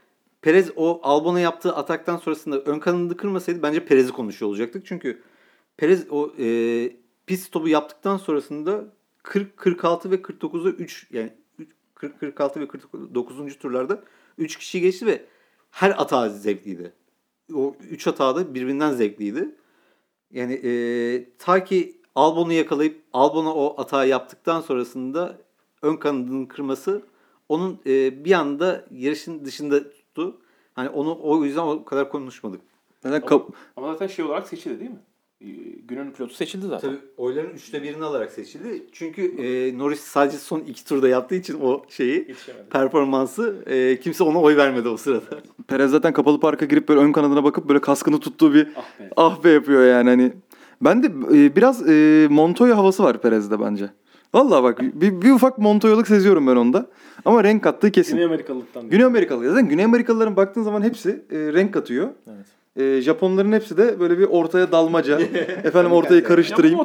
[0.42, 4.86] Perez o Albon'a yaptığı ataktan sonrasında ön kanadını kırmasaydı bence Perez'i konuşuyor olacaktık.
[4.86, 5.22] Çünkü
[5.76, 6.46] Perez o e,
[7.26, 8.84] pit stopu yaptıktan sonrasında
[9.22, 11.32] 40 46 ve 49'da 3 yani
[11.94, 13.58] 40 46 ve 49.
[13.58, 14.02] turlarda
[14.38, 15.24] 3 kişi geçti ve
[15.70, 16.92] her hata zevkliydi.
[17.54, 19.54] O 3 hata da birbirinden zevkliydi.
[20.30, 20.70] Yani e,
[21.38, 25.38] ta ki Albon'u yakalayıp Albon'a o hata yaptıktan sonrasında
[25.82, 27.02] ön kanadının kırması
[27.54, 30.36] onun e, bir anda yarışın dışında tuttu.
[30.74, 32.60] Hani onu o yüzden o kadar konuşmadık.
[33.02, 34.98] Zaten Ama, kap- ama zaten şey olarak seçildi değil mi?
[35.40, 35.46] Ee,
[35.88, 36.88] Günün pilotu seçildi zaten.
[36.90, 38.86] Tabii oyların üçte birini alarak seçildi.
[38.92, 42.68] Çünkü e, Norris sadece son iki turda yaptığı için o şeyi Yetişemedi.
[42.70, 45.24] performansı e, kimse ona oy vermedi o sırada.
[45.68, 49.10] Perez zaten kapalı parka girip böyle ön kanadına bakıp böyle kaskını tuttuğu bir Ah be.
[49.16, 50.32] ah be yapıyor yani hani.
[50.82, 51.06] Ben de
[51.38, 53.90] e, biraz e, Montoya havası var Perez'de bence.
[54.34, 56.86] Vallahi bak bir, bir ufak Montoya'lık seziyorum ben onda.
[57.24, 58.12] Ama renk kattığı kesin.
[58.12, 58.82] Güney Amerikalılıktan.
[58.82, 58.90] değil.
[58.90, 59.48] Güney Amerikalı.
[59.48, 62.08] Zaten Güney Amerikalıların baktığın zaman hepsi e, renk katıyor.
[62.26, 62.46] Evet.
[62.76, 65.20] E, Japonların hepsi de böyle bir ortaya dalmaca.
[65.64, 66.78] efendim ortayı karıştırayım.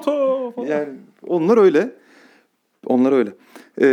[0.67, 0.87] Yani
[1.27, 1.95] onlar öyle.
[2.85, 3.33] Onlar öyle.
[3.81, 3.87] E,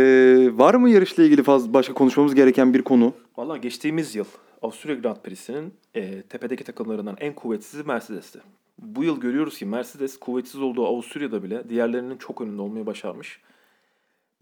[0.57, 3.13] var mı yarışla ilgili fazla başka konuşmamız gereken bir konu?
[3.37, 4.25] Valla geçtiğimiz yıl
[4.61, 8.39] Avusturya Grand Prix'sinin e, tepedeki takımlarından en kuvvetsizi Mercedes'ti.
[8.79, 13.41] Bu yıl görüyoruz ki Mercedes kuvvetsiz olduğu Avusturya'da bile diğerlerinin çok önünde olmayı başarmış.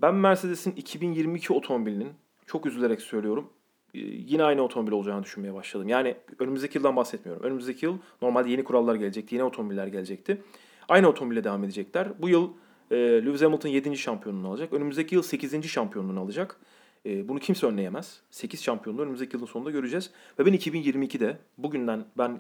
[0.01, 2.09] Ben Mercedes'in 2022 otomobilinin
[2.45, 3.49] çok üzülerek söylüyorum
[3.93, 5.87] e, yine aynı otomobil olacağını düşünmeye başladım.
[5.87, 7.43] Yani önümüzdeki yıldan bahsetmiyorum.
[7.43, 10.41] Önümüzdeki yıl normalde yeni kurallar gelecekti, yeni otomobiller gelecekti.
[10.89, 12.07] Aynı otomobille devam edecekler.
[12.21, 12.49] Bu yıl
[12.91, 13.97] e, Lewis Hamilton 7.
[13.97, 14.73] şampiyonluğunu alacak.
[14.73, 15.65] Önümüzdeki yıl 8.
[15.67, 16.59] şampiyonluğunu alacak.
[17.05, 18.21] E, bunu kimse önleyemez.
[18.31, 20.11] 8 şampiyonluğu önümüzdeki yılın sonunda göreceğiz.
[20.39, 22.39] Ve ben 2022'de bugünden ben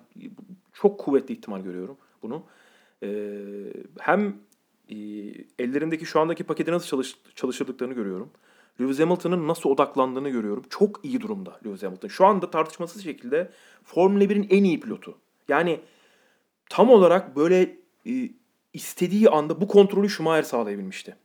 [0.73, 2.43] çok kuvvetli ihtimal görüyorum bunu.
[3.03, 3.29] E,
[3.99, 4.35] hem
[4.89, 4.95] e,
[5.59, 8.29] ellerindeki şu andaki paketi nasıl çalış, çalıştırdıklarını görüyorum.
[8.81, 10.63] Lewis Hamilton'ın nasıl odaklandığını görüyorum.
[10.69, 12.07] Çok iyi durumda Lewis Hamilton.
[12.07, 13.51] Şu anda tartışmasız şekilde
[13.83, 15.17] Formula 1'in en iyi pilotu.
[15.47, 15.79] Yani
[16.69, 18.29] tam olarak böyle e,
[18.73, 21.15] istediği anda bu kontrolü Schumacher sağlayabilmişti.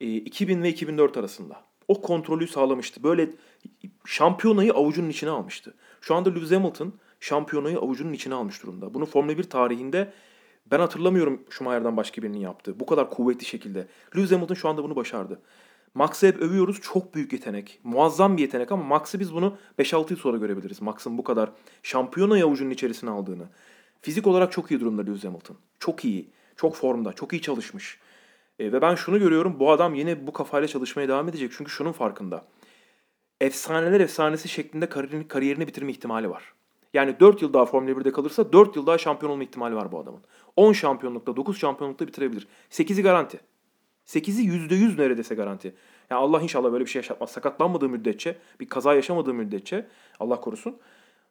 [0.00, 1.66] E, 2000 ve 2004 arasında.
[1.88, 3.02] O kontrolü sağlamıştı.
[3.02, 3.30] Böyle
[4.04, 5.74] şampiyonayı avucunun içine almıştı.
[6.00, 8.94] Şu anda Lewis Hamilton şampiyonayı avucunun içine almış durumda.
[8.94, 10.12] Bunu Formula 1 tarihinde
[10.70, 12.80] ben hatırlamıyorum Schumacher'dan başka birinin yaptığı.
[12.80, 13.86] Bu kadar kuvvetli şekilde.
[14.16, 15.40] Lewis Hamilton şu anda bunu başardı.
[15.94, 16.80] Max'ı hep övüyoruz.
[16.80, 17.80] Çok büyük yetenek.
[17.84, 20.82] Muazzam bir yetenek ama Max'ı biz bunu 5-6 yıl sonra görebiliriz.
[20.82, 21.50] Max'ın bu kadar
[21.82, 23.48] şampiyonayı avucunun içerisine aldığını.
[24.02, 25.56] Fizik olarak çok iyi durumda Lewis Hamilton.
[25.80, 26.28] Çok iyi.
[26.56, 27.12] Çok formda.
[27.12, 27.98] Çok iyi çalışmış.
[28.58, 29.60] E, ve ben şunu görüyorum.
[29.60, 31.52] Bu adam yine bu kafayla çalışmaya devam edecek.
[31.56, 32.44] Çünkü şunun farkında.
[33.40, 36.52] Efsaneler efsanesi şeklinde kariyerini, kariyerini bitirme ihtimali var.
[36.94, 39.98] Yani 4 yıl daha Formula 1'de kalırsa 4 yıl daha şampiyon olma ihtimali var bu
[39.98, 40.20] adamın.
[40.56, 42.48] 10 şampiyonlukta, 9 şampiyonlukta bitirebilir.
[42.70, 43.40] 8'i garanti.
[44.06, 45.74] 8'i %100 neredeyse garanti.
[46.10, 47.30] Yani Allah inşallah böyle bir şey yaşatmaz.
[47.30, 49.86] Sakatlanmadığı müddetçe, bir kaza yaşamadığı müddetçe
[50.20, 50.76] Allah korusun.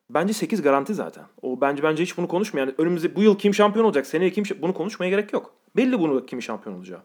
[0.09, 1.23] Bence 8 garanti zaten.
[1.41, 2.59] O bence bence hiç bunu konuşma.
[2.59, 5.53] Yani önümüzde bu yıl kim şampiyon olacak, seneye kim bunu konuşmaya gerek yok.
[5.75, 6.99] Belli bunu kim şampiyon olacağı.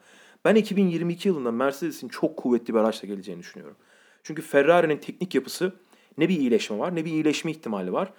[0.45, 3.77] Ben 2022 yılında Mercedes'in çok kuvvetli bir araçla geleceğini düşünüyorum.
[4.23, 5.73] Çünkü Ferrari'nin teknik yapısı
[6.19, 8.13] ne bir iyileşme var, ne bir iyileşme ihtimali var.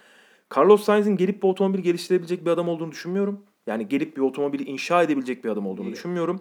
[0.56, 3.40] Carlos Sainz'in gelip bir otomobil geliştirebilecek bir adam olduğunu düşünmüyorum.
[3.66, 5.92] Yani gelip bir otomobili inşa edebilecek bir adam olduğunu İyi.
[5.92, 6.40] düşünmüyorum.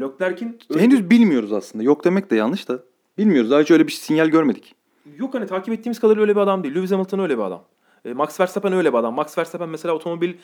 [0.00, 1.84] Leclerc'in Henüz bilmiyoruz aslında.
[1.84, 2.82] Yok demek de yanlış da.
[3.18, 3.50] Bilmiyoruz.
[3.50, 4.74] Daha hiç öyle bir sinyal görmedik.
[5.16, 6.74] Yok hani takip ettiğimiz kadarıyla öyle bir adam değil.
[6.74, 7.64] Lewis Hamilton öyle bir adam.
[8.04, 9.14] E, Max Verstappen öyle bir adam.
[9.14, 10.34] Max Verstappen mesela otomobil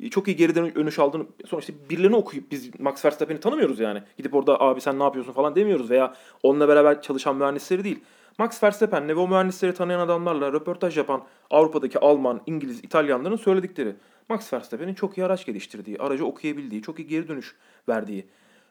[0.00, 4.02] e, çok iyi geriden dönüş aldığını sonuçta birilerini okuyup biz Max Verstappen'i tanımıyoruz yani.
[4.16, 8.00] Gidip orada abi sen ne yapıyorsun falan demiyoruz veya onunla beraber çalışan mühendisleri değil.
[8.38, 13.94] Max Verstappen'le ve o mühendisleri tanıyan adamlarla röportaj yapan Avrupa'daki Alman, İngiliz, İtalyanların söyledikleri.
[14.28, 17.56] Max Verstappen'in çok iyi araç geliştirdiği, aracı okuyabildiği, çok iyi geri dönüş
[17.88, 18.26] verdiği.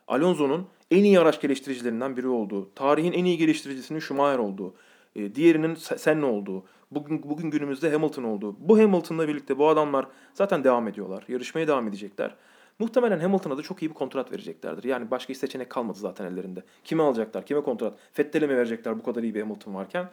[0.07, 4.73] Alonso'nun en iyi araç geliştiricilerinden biri olduğu, tarihin en iyi geliştiricisinin Schumacher olduğu,
[5.15, 8.55] e, diğerinin Se- Senna olduğu, bugün bugün günümüzde Hamilton olduğu.
[8.59, 11.23] Bu Hamilton'la birlikte bu adamlar zaten devam ediyorlar.
[11.27, 12.35] Yarışmaya devam edecekler.
[12.79, 14.83] Muhtemelen Hamilton'a da çok iyi bir kontrat vereceklerdir.
[14.83, 16.63] Yani başka seçenek kalmadı zaten ellerinde.
[16.83, 17.45] Kime alacaklar?
[17.45, 17.97] Kime kontrat?
[18.13, 20.09] Fettel'e mi verecekler bu kadar iyi bir Hamilton varken?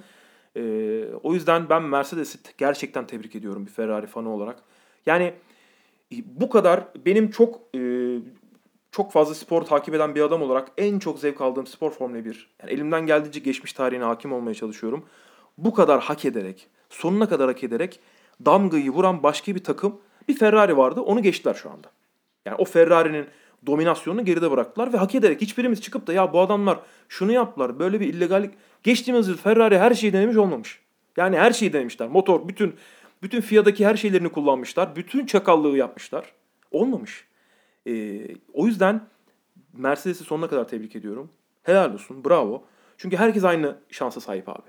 [0.56, 4.62] Ee, o yüzden ben Mercedes'i gerçekten tebrik ediyorum bir Ferrari fanı olarak.
[5.06, 5.34] Yani
[6.24, 7.78] bu kadar benim çok e,
[8.98, 12.50] çok fazla spor takip eden bir adam olarak en çok zevk aldığım spor Formula 1.
[12.62, 15.04] Yani elimden geldiğince geçmiş tarihine hakim olmaya çalışıyorum.
[15.58, 18.00] Bu kadar hak ederek, sonuna kadar hak ederek
[18.44, 21.00] damgayı vuran başka bir takım bir Ferrari vardı.
[21.00, 21.90] Onu geçtiler şu anda.
[22.46, 23.26] Yani o Ferrari'nin
[23.66, 26.78] dominasyonunu geride bıraktılar ve hak ederek hiçbirimiz çıkıp da ya bu adamlar
[27.08, 28.54] şunu yaptılar böyle bir illegallik.
[28.82, 30.80] Geçtiğimiz yıl Ferrari her şeyi denemiş olmamış.
[31.16, 32.08] Yani her şeyi denemişler.
[32.08, 32.74] Motor bütün
[33.22, 34.96] bütün FIA'daki her şeylerini kullanmışlar.
[34.96, 36.32] Bütün çakallığı yapmışlar.
[36.70, 37.27] Olmamış.
[37.88, 39.00] Ee, o yüzden
[39.72, 41.30] Mercedes'i sonuna kadar tebrik ediyorum.
[41.62, 42.24] Helal olsun.
[42.24, 42.64] Bravo.
[42.96, 44.68] Çünkü herkes aynı şansa sahip abi.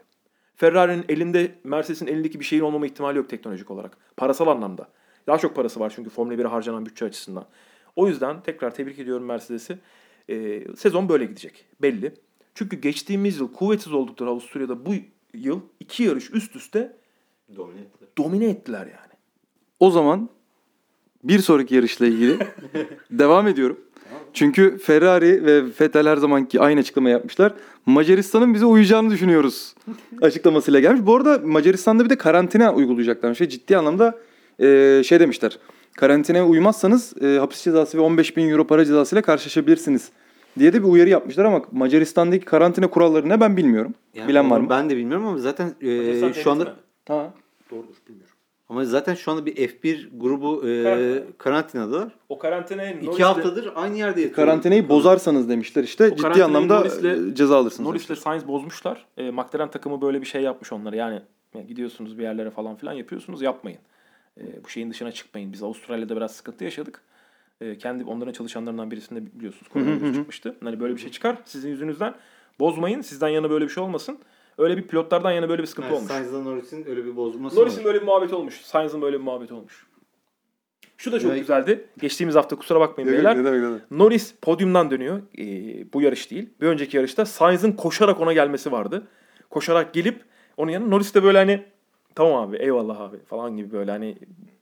[0.56, 3.98] Ferrari'nin elinde Mercedes'in elindeki bir şeyin olmama ihtimali yok teknolojik olarak.
[4.18, 4.90] Parasal anlamda.
[5.28, 7.46] Daha çok parası var çünkü Formula 1'e harcanan bütçe açısından.
[7.96, 9.78] O yüzden tekrar tebrik ediyorum Mercedes'i.
[10.30, 11.66] Ee, sezon böyle gidecek.
[11.82, 12.14] Belli.
[12.56, 14.94] Çünkü geçtiğimiz yıl kuvvetsiz oldukları Avusturya'da bu
[15.34, 16.98] yıl iki yarış üst üste
[17.56, 18.10] Domine ettiler.
[18.18, 19.14] domine ettiler yani.
[19.80, 20.30] O zaman
[21.24, 22.38] bir sonraki yarışla ilgili
[23.12, 23.78] devam ediyorum.
[24.34, 27.54] Çünkü Ferrari ve Vettel her zamanki aynı açıklama yapmışlar.
[27.86, 29.76] Macaristan'ın bize uyacağını düşünüyoruz
[30.22, 31.02] açıklamasıyla gelmiş.
[31.06, 33.42] Bu arada Macaristan'da bir de karantina uygulayacaklarmış.
[33.42, 34.18] Ve ciddi anlamda
[34.60, 35.60] e, şey demişler.
[35.98, 40.10] Karantinaya uymazsanız e, hapis cezası ve 15 bin euro para cezası ile karşılaşabilirsiniz
[40.60, 43.94] diye de bir uyarı yapmışlar ama Macaristan'daki karantina kuralları ne ben bilmiyorum.
[44.14, 44.70] Yani Bilen var mı?
[44.70, 46.76] Ben de bilmiyorum ama zaten e, şu anda?
[47.08, 47.34] Ha.
[47.72, 48.29] Doğrudur bilmiyorum.
[48.70, 51.24] Ama zaten şu anda bir F1 grubu e, Karantina.
[51.38, 52.12] karantinadalar.
[52.30, 54.36] O karantinaya İki haftadır aynı yerde yatıyor.
[54.36, 56.10] Karantinayı bozarsanız demişler işte.
[56.10, 57.88] Ciddi karantinayı anlamda Norris'le- e, ceza alırsınız.
[57.88, 58.24] Norris'le demişler.
[58.24, 59.06] Sainz bozmuşlar.
[59.18, 60.96] E, McLaren takımı böyle bir şey yapmış onlara.
[60.96, 61.22] Yani
[61.56, 63.80] ya gidiyorsunuz bir yerlere falan filan yapıyorsunuz yapmayın.
[64.38, 65.54] E, bu şeyin dışına çıkmayın.
[65.54, 67.02] Biz Avustralya'da biraz sıkıntı yaşadık.
[67.62, 70.56] E, kendi onların çalışanlarından birisinde biliyorsunuz koronavirüs çıkmıştı.
[70.64, 72.16] Hani böyle bir şey çıkar sizin yüzünüzden.
[72.60, 73.02] Bozmayın.
[73.02, 74.20] Sizden yana böyle bir şey olmasın.
[74.60, 76.12] Öyle bir pilotlardan yana böyle bir sıkıntı Evet, olmuş.
[76.12, 77.86] Sainz'la Norris'in öyle bir bozulması Norris'in var.
[77.86, 78.62] böyle bir muhabbeti olmuş.
[78.62, 79.88] Sainz'ın böyle bir muhabbeti olmuş.
[80.98, 81.86] Şu da çok Ya- güzeldi.
[82.00, 83.38] Geçtiğimiz hafta kusura bakmayın beyler.
[83.92, 85.22] Norris podyumdan dönüyor.
[85.38, 86.50] Ee, bu yarış değil.
[86.62, 89.08] Bir önceki yarışta Sainz'ın koşarak ona gelmesi vardı.
[89.50, 90.22] Koşarak gelip
[90.58, 91.64] onun yanına Norris de böyle hani
[92.16, 94.18] tamam abi eyvallah abi falan gibi böyle hani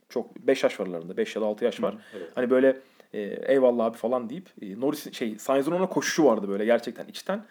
[0.09, 1.17] çok 5 yaş var aralarında.
[1.17, 1.95] 5 ya da 6 yaş var.
[2.17, 2.31] evet.
[2.35, 2.77] Hani böyle
[3.13, 3.19] e,
[3.53, 7.45] eyvallah abi falan deyip e, Norris şey Sainz'ın ona koşuşu vardı böyle gerçekten içten.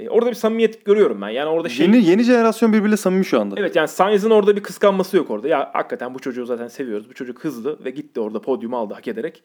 [0.00, 1.28] E, orada bir samimiyet görüyorum ben.
[1.28, 3.54] Yani orada şey Yeni yeni jenerasyon birbiriyle samimi şu anda.
[3.58, 5.48] Evet yani Sainz'ın orada bir kıskanması yok orada.
[5.48, 7.10] Ya hakikaten bu çocuğu zaten seviyoruz.
[7.10, 9.42] Bu çocuk hızlı ve gitti orada podyumu aldı hak ederek.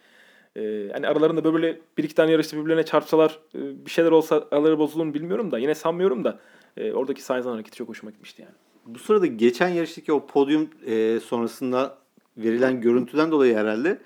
[0.57, 4.79] Ee, hani aralarında böyle bir iki tane yarışta birbirlerine çarpsalar e, bir şeyler olsa araları
[4.79, 6.39] bozulur mu bilmiyorum da yine sanmıyorum da
[6.77, 8.53] e, oradaki Sainz'ın hareketi çok hoşuma gitmişti yani.
[8.85, 11.97] Bu sırada geçen yarıştaki o podyum e, sonrasında
[12.37, 13.99] verilen görüntüden dolayı herhalde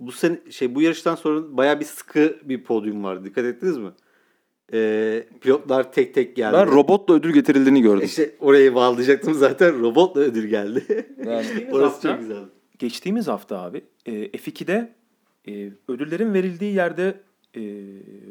[0.00, 3.24] bu sene şey bu yarıştan sonra baya bir sıkı bir podyum vardı.
[3.24, 3.90] Dikkat ettiniz mi?
[4.72, 6.56] E, pilotlar tek tek geldi.
[6.56, 8.04] Ben robotla ödül getirildiğini gördüm.
[8.06, 9.80] İşte orayı bağlayacaktım zaten.
[9.80, 10.84] Robotla ödül geldi.
[11.24, 12.48] Geçtiğimiz Orası hafta- çok güzeldi.
[12.78, 14.92] Geçtiğimiz hafta abi e, F2'de
[15.48, 17.14] e, ödüllerin verildiği yerde
[17.56, 17.60] e,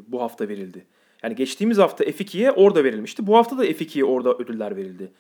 [0.08, 0.86] bu hafta verildi.
[1.24, 3.28] Yani geçtiğimiz hafta F2'ye orada verilmişti.
[3.28, 5.12] Bu hafta da F2'ye orada ödüller verildi.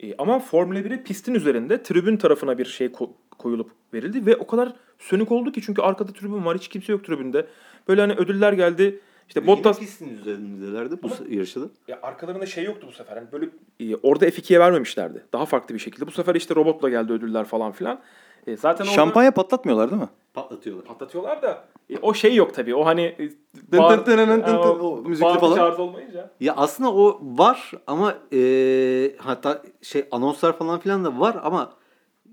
[0.00, 4.46] E, ama Formula 1'e pistin üzerinde tribün tarafına bir şey ko- koyulup verildi ve o
[4.46, 7.46] kadar sönük oldu ki çünkü arkada tribün var hiç kimse yok tribünde.
[7.88, 9.00] Böyle hani ödüller geldi.
[9.32, 11.64] İşte Bottas pistin üzerindelerdi bu yarışta da.
[11.88, 13.16] ya arkalarında şey yoktu bu sefer.
[13.16, 13.46] Hani böyle
[13.80, 15.24] e, orada F2'ye vermemişlerdi.
[15.32, 16.06] Daha farklı bir şekilde.
[16.06, 18.00] Bu sefer işte robotla geldi ödüller falan filan.
[18.46, 20.08] E, zaten orada Şampanya patlatmıyorlar değil mi?
[20.34, 20.84] Patlatıyorlar.
[20.84, 22.74] patlatıyorlar da e, o şey yok tabii.
[22.74, 23.30] O hani e,
[23.72, 25.80] Dın bağır- dın dın dın dın Yani dın, o müzikli falan.
[25.80, 26.30] olmayınca.
[26.40, 31.72] Ya aslında o var ama e, hatta şey anonslar falan filan da var ama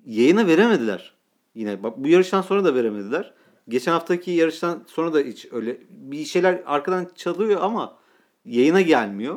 [0.05, 1.13] yayına veremediler.
[1.55, 3.33] Yine bak bu yarıştan sonra da veremediler.
[3.69, 7.97] Geçen haftaki yarıştan sonra da hiç öyle bir şeyler arkadan çalıyor ama
[8.45, 9.35] yayına gelmiyor.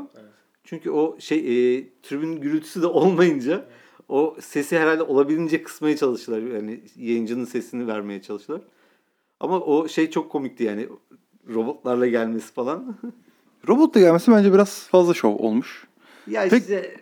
[0.64, 3.64] Çünkü o şey e, tribün gürültüsü de olmayınca
[4.08, 6.42] o sesi herhalde olabildiğince kısmaya çalıştılar.
[6.42, 8.60] Yani yayıncının sesini vermeye çalıştılar.
[9.40, 10.88] Ama o şey çok komikti yani
[11.54, 12.96] robotlarla gelmesi falan.
[13.68, 15.86] Robotla gelmesi bence biraz fazla şov olmuş.
[16.26, 16.96] Ya Peki- işte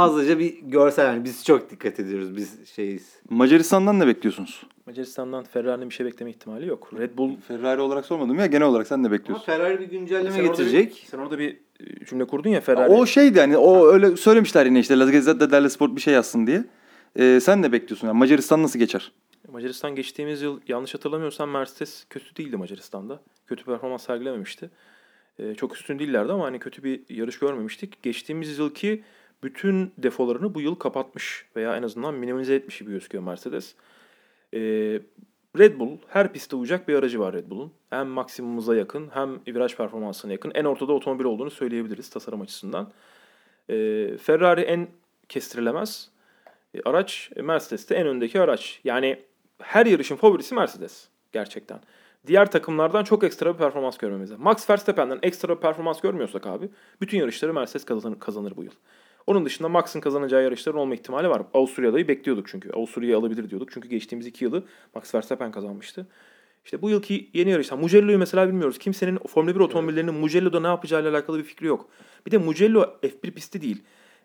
[0.00, 3.16] fazlaca bir görsel yani biz çok dikkat ediyoruz biz şeyiz.
[3.30, 4.62] Macaristan'dan ne bekliyorsunuz?
[4.86, 6.90] Macaristan'dan Ferrari'nin bir şey bekleme ihtimali yok.
[6.98, 9.44] Red Bull Ferrari olarak sormadım ya genel olarak sen ne Ama bekliyorsun?
[9.46, 10.90] Ferrari bir güncelleme Sen orada getirecek.
[10.90, 12.92] bir- sen orada bir e, cümle kurdun ya Ferrari.
[12.92, 16.46] O şeydi hani o öyle söylemişler yine işte La Gazzetta dello Sport bir şey yazsın
[16.46, 16.64] diye.
[17.18, 18.06] Ee, sen ne bekliyorsun?
[18.06, 19.12] Yani Macaristan nasıl geçer?
[19.52, 23.20] Macaristan geçtiğimiz yıl yanlış hatırlamıyorsam Mercedes kötü değildi Macaristan'da.
[23.46, 24.70] Kötü performans sergilememişti.
[25.38, 28.02] E, çok üstün değillerdi ama hani kötü bir yarış görmemiştik.
[28.02, 29.02] Geçtiğimiz yılki
[29.42, 33.74] bütün defolarını bu yıl kapatmış veya en azından minimize etmiş gibi gözüküyor Mercedes.
[34.54, 34.60] E,
[35.58, 37.72] Red Bull her pistte uyacak bir aracı var Red Bull'un.
[37.90, 40.52] Hem maksimumuza yakın hem viraj performansına yakın.
[40.54, 42.92] En ortada otomobil olduğunu söyleyebiliriz tasarım açısından.
[43.68, 43.74] E,
[44.16, 44.88] Ferrari en
[45.28, 46.10] kestirilemez
[46.74, 47.30] e, araç.
[47.36, 48.80] E, Mercedes de en öndeki araç.
[48.84, 49.22] Yani
[49.58, 51.80] her yarışın favorisi Mercedes gerçekten.
[52.26, 54.44] Diğer takımlardan çok ekstra bir performans görmemiz lazım.
[54.44, 56.68] Max Verstappen'den ekstra bir performans görmüyorsak abi
[57.00, 58.72] bütün yarışları Mercedes kazanır, kazanır bu yıl.
[59.26, 61.42] Onun dışında Max'ın kazanacağı yarışların olma ihtimali var.
[61.54, 62.70] Avusturya'dayı bekliyorduk çünkü.
[62.70, 63.72] Avusturya'yı alabilir diyorduk.
[63.72, 64.64] Çünkü geçtiğimiz iki yılı
[64.94, 66.06] Max Verstappen kazanmıştı.
[66.64, 67.78] İşte bu yılki yeni yarışlar.
[67.78, 68.78] Mugello'yu mesela bilmiyoruz.
[68.78, 71.88] Kimsenin Formula 1 otomobillerinin Mugello'da ne yapacağıyla alakalı bir fikri yok.
[72.26, 73.82] Bir de Mugello F1 pisti değil.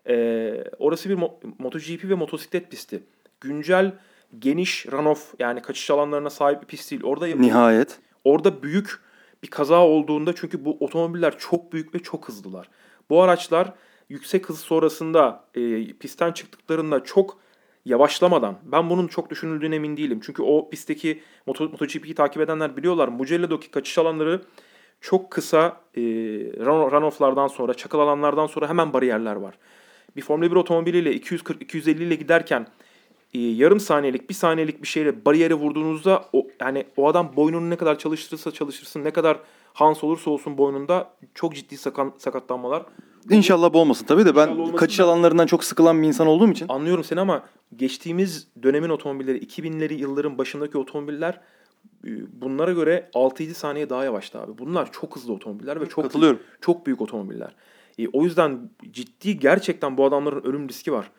[0.08, 3.02] Ee, orası bir mo- MotoGP ve motosiklet pisti.
[3.40, 3.92] Güncel,
[4.38, 7.02] geniş runoff yani kaçış alanlarına sahip bir pist değil.
[7.04, 7.98] Orada Nihayet.
[8.24, 9.00] Orada büyük
[9.42, 12.68] bir kaza olduğunda çünkü bu otomobiller çok büyük ve çok hızlılar.
[13.10, 13.72] Bu araçlar
[14.12, 17.38] yüksek hız sonrasında e, pistten çıktıklarında çok
[17.84, 20.20] yavaşlamadan ben bunun çok düşünüldüğüne emin değilim.
[20.22, 23.08] Çünkü o pistteki Moto, MotoGP'yi takip edenler biliyorlar.
[23.08, 24.42] Mugello'daki kaçış alanları
[25.00, 29.54] çok kısa e, run- runoff'lardan sonra, çakıl alanlardan sonra hemen bariyerler var.
[30.16, 32.66] Bir Formula 1 otomobiliyle 240-250 ile giderken
[33.34, 37.76] e, yarım saniyelik, bir saniyelik bir şeyle bariyere vurduğunuzda o yani o adam boynunu ne
[37.76, 39.38] kadar çalıştırırsa çalışırsın, ne kadar
[39.74, 42.82] Hans olursa olsun boynunda çok ciddi sakan, sakatlanmalar.
[43.30, 46.50] İnşallah bu olmasın tabii de ben olmasın kaçış da- alanlarından çok sıkılan bir insan olduğum
[46.50, 46.66] için.
[46.68, 47.42] Anlıyorum seni ama
[47.76, 51.40] geçtiğimiz dönemin otomobilleri, 2000'leri yılların başındaki otomobiller
[52.06, 52.10] e,
[52.42, 54.58] bunlara göre 6-7 saniye daha yavaştı abi.
[54.58, 56.40] Bunlar çok hızlı otomobiller ve çok Katılıyorum.
[56.60, 57.54] çok büyük otomobiller.
[57.98, 61.10] E, o yüzden ciddi gerçekten bu adamların ölüm riski var.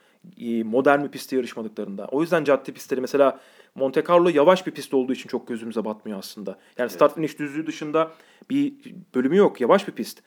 [0.41, 2.07] E, modern bir pistte yarışmadıklarında.
[2.11, 3.39] O yüzden cadde pistleri mesela
[3.75, 6.57] Monte Carlo yavaş bir pist olduğu için çok gözümüze batmıyor aslında.
[6.77, 8.11] Yani start finish düzlüğü dışında
[8.49, 8.73] bir
[9.15, 9.61] bölümü yok.
[9.61, 10.21] Yavaş bir pist.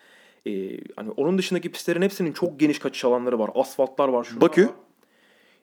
[0.46, 0.50] E,
[0.96, 3.50] hani onun dışındaki pistlerin hepsinin çok geniş kaçış alanları var.
[3.54, 4.24] Asfaltlar var.
[4.24, 4.68] şunlar Bakü?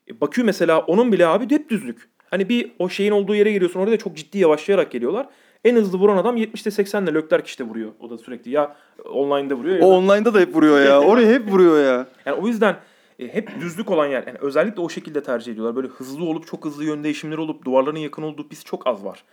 [0.10, 2.10] E, Bakü mesela onun bile abi hep düzlük.
[2.30, 5.28] Hani bir o şeyin olduğu yere geliyorsun orada da çok ciddi yavaşlayarak geliyorlar.
[5.64, 7.92] En hızlı vuran adam 70'te 80'le Leclerc işte vuruyor.
[8.00, 8.76] O da sürekli ya
[9.14, 9.86] online'da vuruyor ya.
[9.86, 11.02] O online'da da hep vuruyor ya.
[11.10, 12.08] Oraya hep vuruyor ya.
[12.26, 12.78] Yani o yüzden
[13.20, 14.28] e, hep düzlük olan yer.
[14.28, 15.76] Yani özellikle o şekilde tercih ediyorlar.
[15.76, 19.24] Böyle hızlı olup çok hızlı yön değişimleri olup duvarların yakın olduğu pist çok az var.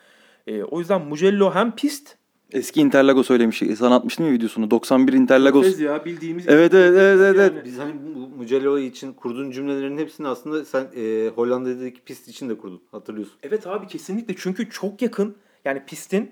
[0.46, 2.16] E, o yüzden Mugello hem pist
[2.52, 3.62] Eski Interlagos söylemiş.
[3.78, 4.70] Sana atmıştım ya videosunu.
[4.70, 5.64] 91 Interlagos.
[5.64, 7.52] Fez ya bildiğimiz Evet, evet, evet, evet, evet.
[7.56, 7.64] Yani.
[7.64, 12.58] Biz hani bu Mugello için kurduğun cümlelerin hepsini aslında sen e, Hollanda'daki pist için de
[12.58, 12.82] kurdun.
[12.90, 13.34] Hatırlıyorsun.
[13.42, 15.36] Evet abi kesinlikle çünkü çok yakın.
[15.64, 16.30] Yani pistin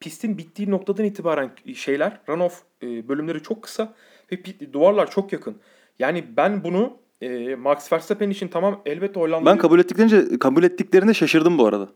[0.00, 3.94] pistin bittiği noktadan itibaren şeyler runoff e, bölümleri çok kısa
[4.32, 5.56] ve pit- duvarlar çok yakın.
[5.98, 11.14] Yani ben bunu e, Max Verstappen için tamam elbette Hollanda Ben kabul ettiklerinde kabul ettiklerinde
[11.14, 11.88] şaşırdım bu arada.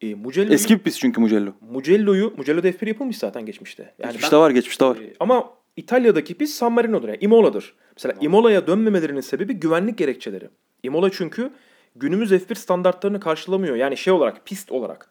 [0.00, 1.52] E, Mugello'yu, Eski bir pist çünkü Mugello.
[1.60, 3.94] Mugello'yu Mugello'da F1 yapılmış zaten geçmişte.
[3.98, 4.96] Yani geçmişte var, geçmişte var.
[4.96, 7.08] E, ama İtalya'daki pist San Marino'dur.
[7.08, 7.74] Yani Imola'dır.
[7.96, 10.48] Mesela Imola'ya dönmemelerinin sebebi güvenlik gerekçeleri.
[10.82, 11.50] Imola çünkü
[11.96, 13.76] günümüz F1 standartlarını karşılamıyor.
[13.76, 15.10] Yani şey olarak, pist olarak.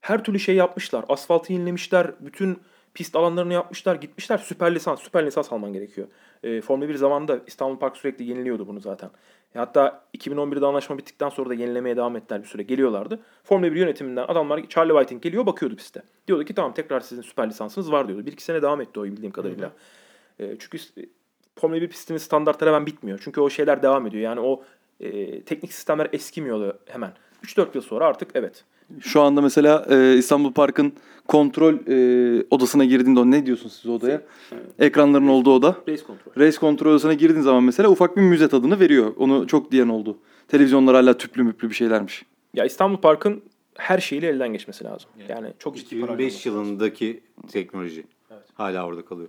[0.00, 1.04] Her türlü şey yapmışlar.
[1.08, 2.10] Asfaltı yenilemişler.
[2.20, 2.58] Bütün
[2.94, 3.94] pist alanlarını yapmışlar.
[3.94, 4.38] Gitmişler.
[4.38, 5.00] Süper lisans.
[5.00, 6.08] Süper lisans alman gerekiyor.
[6.42, 9.10] E, Formula 1 zamanında İstanbul Park sürekli yeniliyordu bunu zaten.
[9.54, 12.62] E, hatta 2011'de anlaşma bittikten sonra da yenilemeye devam ettiler bir süre.
[12.62, 13.20] Geliyorlardı.
[13.44, 16.02] Formula 1 yönetiminden adamlar Charlie Whiting geliyor bakıyordu piste.
[16.28, 18.26] Diyordu ki tamam tekrar sizin süper lisansınız var diyordu.
[18.26, 19.72] Bir iki sene devam etti o bildiğim kadarıyla.
[20.38, 21.06] E, çünkü s-
[21.58, 23.20] Formula 1 pistinin standartları hemen bitmiyor.
[23.24, 24.22] Çünkü o şeyler devam ediyor.
[24.22, 24.62] Yani o
[25.00, 27.12] e, teknik sistemler eskimiyor hemen.
[27.44, 28.64] 3-4 yıl sonra artık evet.
[29.00, 30.92] Şu anda mesela e, İstanbul Park'ın
[31.28, 34.22] kontrol e, odasına girdiğinde o ne diyorsunuz siz odaya?
[34.78, 35.76] Ekranların olduğu oda.
[35.88, 36.32] Race control.
[36.46, 39.12] Race kontrol odasına girdiğin zaman mesela ufak bir müze tadını veriyor.
[39.16, 40.18] Onu çok diyen oldu.
[40.48, 42.24] Televizyonlar hala tüplü müplü bir şeylermiş.
[42.54, 43.42] Ya İstanbul Park'ın
[43.78, 45.10] her şeyiyle elden geçmesi lazım.
[45.28, 46.48] Yani çok ciddi para 2005 harcaması.
[46.48, 47.20] yılındaki
[47.52, 48.04] teknoloji.
[48.30, 48.42] Evet.
[48.54, 49.28] Hala orada kalıyor.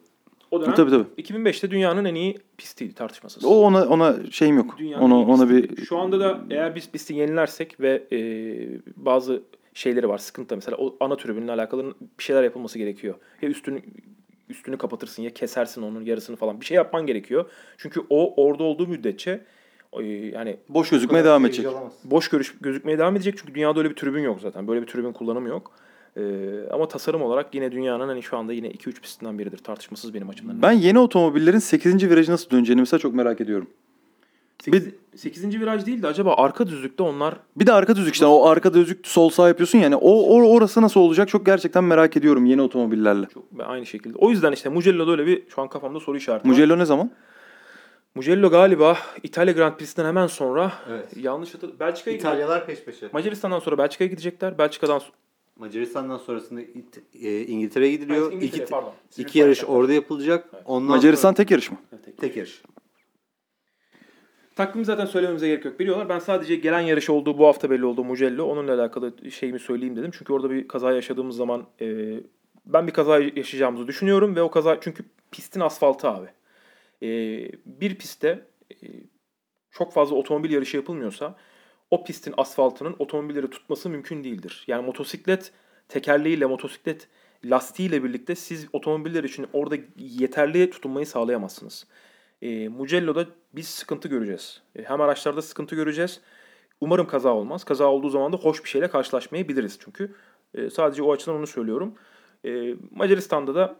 [0.51, 1.21] O dönem Tabii, tabii.
[1.21, 3.45] 2005'te dünyanın en iyi pistiydi tartışmasız.
[3.45, 4.75] O ona ona şeyim yok.
[4.77, 8.19] Dünyanın Ona ona bir Şu anda da eğer biz pisti yenilersek ve e,
[8.95, 9.41] bazı
[9.73, 13.15] şeyleri var sıkıntı mesela o ana tribünle alakalı bir şeyler yapılması gerekiyor.
[13.41, 13.81] Ya üstünü
[14.49, 17.45] üstünü kapatırsın ya kesersin onun yarısını falan bir şey yapman gerekiyor.
[17.77, 19.41] Çünkü o orada olduğu müddetçe
[19.93, 21.65] e, yani boş gözükmeye devam edecek.
[22.03, 24.67] boş görüş gözükmeye devam edecek çünkü dünyada öyle bir tribün yok zaten.
[24.67, 25.71] Böyle bir tribün kullanımı yok.
[26.17, 26.21] E,
[26.71, 30.61] ama tasarım olarak yine dünyanın hani şu anda yine 2-3 pistinden biridir tartışmasız benim açımdan.
[30.61, 32.09] Ben yeni otomobillerin 8.
[32.09, 33.67] virajı nasıl döneceğini mesela çok merak ediyorum.
[34.63, 34.89] 8.
[35.15, 35.59] 8.
[35.59, 39.07] viraj değil de acaba arka düzlükte onlar Bir de arka düzlük işte o arka düzlük
[39.07, 43.25] sol sağ yapıyorsun yani o, o orası nasıl olacak çok gerçekten merak ediyorum yeni otomobillerle.
[43.33, 44.17] çok aynı şekilde.
[44.17, 46.53] O yüzden işte Mugello'da öyle bir şu an kafamda soru işareti var.
[46.53, 47.11] Mugello ne zaman?
[48.15, 51.17] Mugello galiba İtalya Grand Prix'sinden hemen sonra Evet.
[51.17, 51.79] yanlış hatırlamıyorum.
[51.79, 52.17] Belçika'ya.
[52.17, 53.09] İtalyalar peş peşe.
[53.13, 54.57] Macaristan'dan sonra Belçika'ya gidecekler.
[54.57, 55.11] Belçika'dan so-
[55.61, 58.21] Macaristan'dan sonrasında İt- e, İngiltere'ye gidiliyor.
[58.31, 58.93] Evet, İngiltere, iki, pardon.
[59.17, 60.49] iki yarış orada yapılacak.
[60.65, 61.77] Ondan Macaristan tek yarış mı?
[61.89, 62.61] sonra tek yarış.
[64.55, 65.79] Takvimi zaten söylememize gerek yok.
[65.79, 66.09] Biliyorlar.
[66.09, 68.43] Ben sadece gelen yarış olduğu bu hafta belli oldu Mugello.
[68.43, 70.11] Onunla alakalı şeyimi söyleyeyim dedim.
[70.17, 72.15] Çünkü orada bir kaza yaşadığımız zaman e,
[72.65, 76.27] ben bir kaza yaşayacağımızı düşünüyorum ve o kaza çünkü pistin asfaltı abi.
[77.03, 77.07] E,
[77.65, 78.75] bir pistte e,
[79.71, 81.35] çok fazla otomobil yarışı yapılmıyorsa
[81.91, 84.63] o pistin asfaltının otomobilleri tutması mümkün değildir.
[84.67, 85.51] Yani motosiklet
[85.89, 87.07] tekerleğiyle, motosiklet
[87.45, 91.87] lastiğiyle birlikte siz otomobiller için orada yeterli tutunmayı sağlayamazsınız.
[92.41, 94.61] E, Mugello'da biz sıkıntı göreceğiz.
[94.75, 96.21] E, hem araçlarda sıkıntı göreceğiz.
[96.81, 97.63] Umarım kaza olmaz.
[97.63, 100.15] Kaza olduğu zaman da hoş bir şeyle karşılaşmayabiliriz çünkü.
[100.53, 101.95] E, sadece o açıdan onu söylüyorum.
[102.45, 103.75] E, Macaristan'da da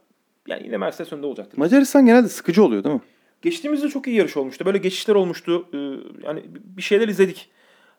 [0.48, 1.58] yani yine Mercedes önde olacaktır.
[1.58, 3.02] Macaristan genelde sıkıcı oluyor değil mi?
[3.42, 4.66] Geçtiğimizde çok iyi yarış olmuştu.
[4.66, 5.68] Böyle geçişler olmuştu.
[5.74, 5.78] Ee,
[6.28, 7.50] yani bir şeyler izledik.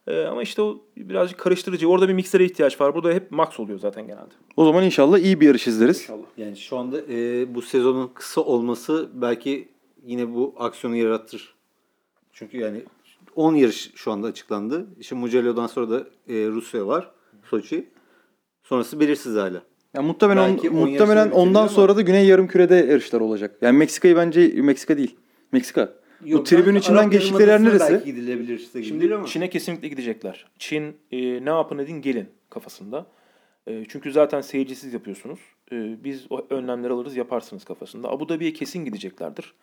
[0.07, 1.89] Ee, ama işte o birazcık karıştırıcı.
[1.89, 2.95] Orada bir miksere ihtiyaç var.
[2.95, 4.35] Burada hep max oluyor zaten genelde.
[4.57, 6.01] O zaman inşallah iyi bir yarış izleriz.
[6.01, 6.27] İnşallah.
[6.37, 9.69] Yani şu anda e, bu sezonun kısa olması belki
[10.05, 11.55] yine bu aksiyonu yaratır.
[12.33, 12.83] Çünkü yani
[13.37, 14.87] 10 yarış şu anda açıklandı.
[15.01, 15.99] İşte Mugello'dan sonra da
[16.29, 17.11] e, Rusya var.
[17.45, 17.89] Soçi.
[18.63, 19.63] Sonrası belirsiz hala.
[19.95, 23.59] Ya muhtemelen Belki on muhtemelen ondan sonra da Güney Yarımküre'de yarışlar olacak.
[23.61, 25.17] Yani Meksika'yı bence Meksika değil.
[25.53, 25.93] Meksika.
[26.23, 27.93] Bu tribün içinden geçtikleri yer neresi?
[27.93, 29.27] Belki gidilebilirse Şimdi ama.
[29.27, 30.47] Çin'e kesinlikle gidecekler.
[30.59, 33.07] Çin e, ne yapın edin gelin kafasında.
[33.67, 35.41] E, çünkü zaten seyircisiz yapıyorsunuz.
[35.73, 38.09] E, biz o önlemleri alırız yaparsınız kafasında.
[38.09, 39.55] Abu Dhabi'ye kesin gideceklerdir.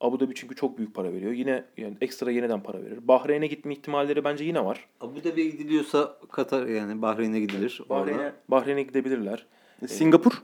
[0.00, 1.32] Abu Dhabi çünkü çok büyük para veriyor.
[1.32, 3.08] Yine yani ekstra yeniden para verir.
[3.08, 4.88] Bahreyn'e gitme ihtimalleri bence yine var.
[5.00, 7.80] Abu Dhabi'ye gidiliyorsa Katar yani Bahreyn'e gidilir.
[7.90, 8.32] Bahreyn'e Orada.
[8.48, 9.46] Bahreyn'e gidebilirler.
[9.86, 10.42] Singapur.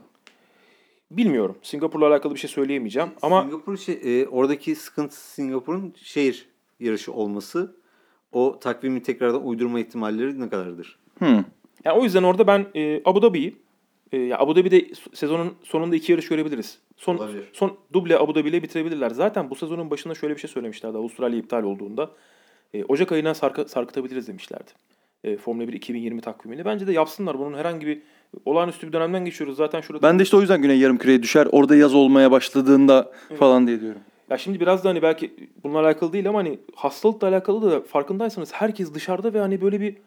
[1.11, 1.57] Bilmiyorum.
[1.61, 6.49] Singapur'la alakalı bir şey söyleyemeyeceğim ama Singapur şey, e, oradaki sıkıntı Singapur'un şehir
[6.79, 7.75] yarışı olması.
[8.31, 10.99] O takvimi tekrardan uydurma ihtimalleri ne kadardır?
[11.17, 11.43] Hmm.
[11.85, 13.55] Yani o yüzden orada ben e, Abu Dhabi'yi
[14.11, 16.79] e, ya Abu Dhabi'de sezonun sonunda iki yarış görebiliriz.
[16.97, 17.49] Son Olabilir.
[17.53, 19.09] son duble Abu Dhabi ile bitirebilirler.
[19.09, 20.97] Zaten bu sezonun başında şöyle bir şey söylemişlerdi.
[20.97, 22.11] Avustralya iptal olduğunda
[22.73, 24.71] e, Ocak ayına sarkı, sarkıtabiliriz demişlerdi.
[25.23, 26.65] E, Formula 1 2020 takvimini.
[26.65, 27.39] Bence de yapsınlar.
[27.39, 28.01] Bunun herhangi bir
[28.45, 29.57] olağanüstü bir dönemden geçiyoruz.
[29.57, 31.47] Zaten şurada Ben de işte o yüzden Güney Yarımküre'ye düşer.
[31.51, 34.01] Orada yaz olmaya başladığında falan diye diyorum.
[34.29, 38.53] Ya şimdi biraz da hani belki bununla alakalı değil ama hani hastalıkla alakalı da farkındaysanız
[38.53, 39.97] herkes dışarıda ve hani böyle bir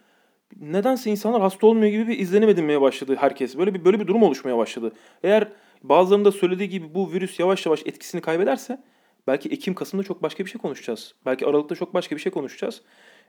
[0.61, 3.59] nedense insanlar hasta olmuyor gibi bir izlenim edinmeye başladı herkes.
[3.59, 4.93] Böyle bir böyle bir durum oluşmaya başladı.
[5.23, 5.49] Eğer
[5.83, 8.83] bazılarının da söylediği gibi bu virüs yavaş yavaş etkisini kaybederse
[9.27, 11.15] belki Ekim Kasım'da çok başka bir şey konuşacağız.
[11.27, 12.83] Belki Aralık'ta çok başka bir şey konuşacağız.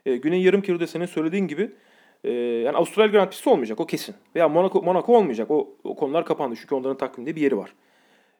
[0.06, 1.70] Ee, Güney Yarımküre'de senin söylediğin gibi
[2.24, 4.14] e, yani Avustralya Grand Prix'si olmayacak o kesin.
[4.34, 5.50] Veya Monaco Monaco olmayacak.
[5.50, 7.74] O, o konular kapandı çünkü onların takviminde bir yeri var.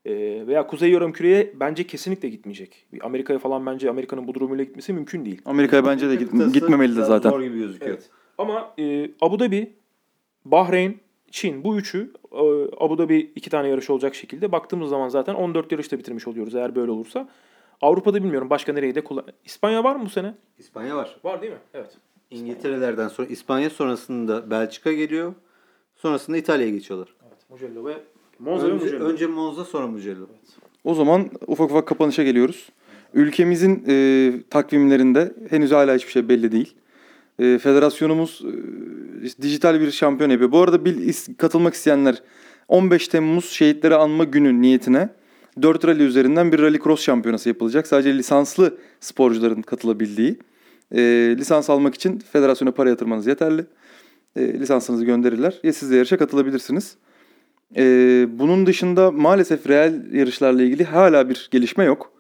[0.05, 0.13] Ee,
[0.47, 2.87] veya Kuzey Yarımküre'ye bence kesinlikle gitmeyecek.
[2.93, 5.43] Bir Amerika'ya falan bence Amerika'nın bu durumuyla gitmesi mümkün değil.
[5.45, 7.31] Amerika'ya bence de git- gitmemeli de zaten.
[7.31, 7.91] Zor gibi gözüküyor.
[7.93, 8.11] Evet.
[8.39, 9.73] Ama e, Abu Dhabi,
[10.45, 11.01] Bahreyn,
[11.31, 12.39] Çin bu üçü e,
[12.81, 16.75] Abu Dhabi iki tane yarış olacak şekilde baktığımız zaman zaten 14 yarışta bitirmiş oluyoruz eğer
[16.75, 17.29] böyle olursa.
[17.81, 19.25] Avrupa'da bilmiyorum başka nereyi de kullan...
[19.45, 20.35] İspanya var mı bu sene?
[20.59, 21.17] İspanya var.
[21.25, 21.59] Var değil mi?
[21.75, 21.97] Evet.
[22.31, 25.35] İngiltere'lerden sonra İspanya sonrasında Belçika geliyor.
[25.97, 27.09] Sonrasında İtalya'ya geçiyorlar.
[27.29, 27.39] evet.
[27.51, 27.95] Mugello ve
[28.39, 29.05] Monza ve Önce, Mugello.
[29.05, 30.27] önce Monza sonra Mugello.
[30.85, 32.69] O zaman ufak ufak kapanışa geliyoruz.
[33.15, 36.75] Ülkemizin e, takvimlerinde henüz hala hiçbir şey belli değil.
[37.39, 40.53] E, federasyonumuz e, dijital bir şampiyon yapıyor.
[40.53, 42.23] Bu arada bil, is- katılmak isteyenler
[42.69, 45.09] 15 Temmuz Şehitleri Anma Günü niyetine
[45.63, 47.87] 4 rally üzerinden bir rally cross şampiyonası yapılacak.
[47.87, 50.39] Sadece lisanslı sporcuların katılabildiği.
[50.93, 51.01] E,
[51.39, 53.65] lisans almak için federasyona para yatırmanız yeterli.
[54.37, 55.61] E, lisansınızı gönderirler.
[55.63, 56.97] Ya siz de yarışa katılabilirsiniz.
[57.77, 62.13] Ee, bunun dışında maalesef reel yarışlarla ilgili hala bir gelişme yok.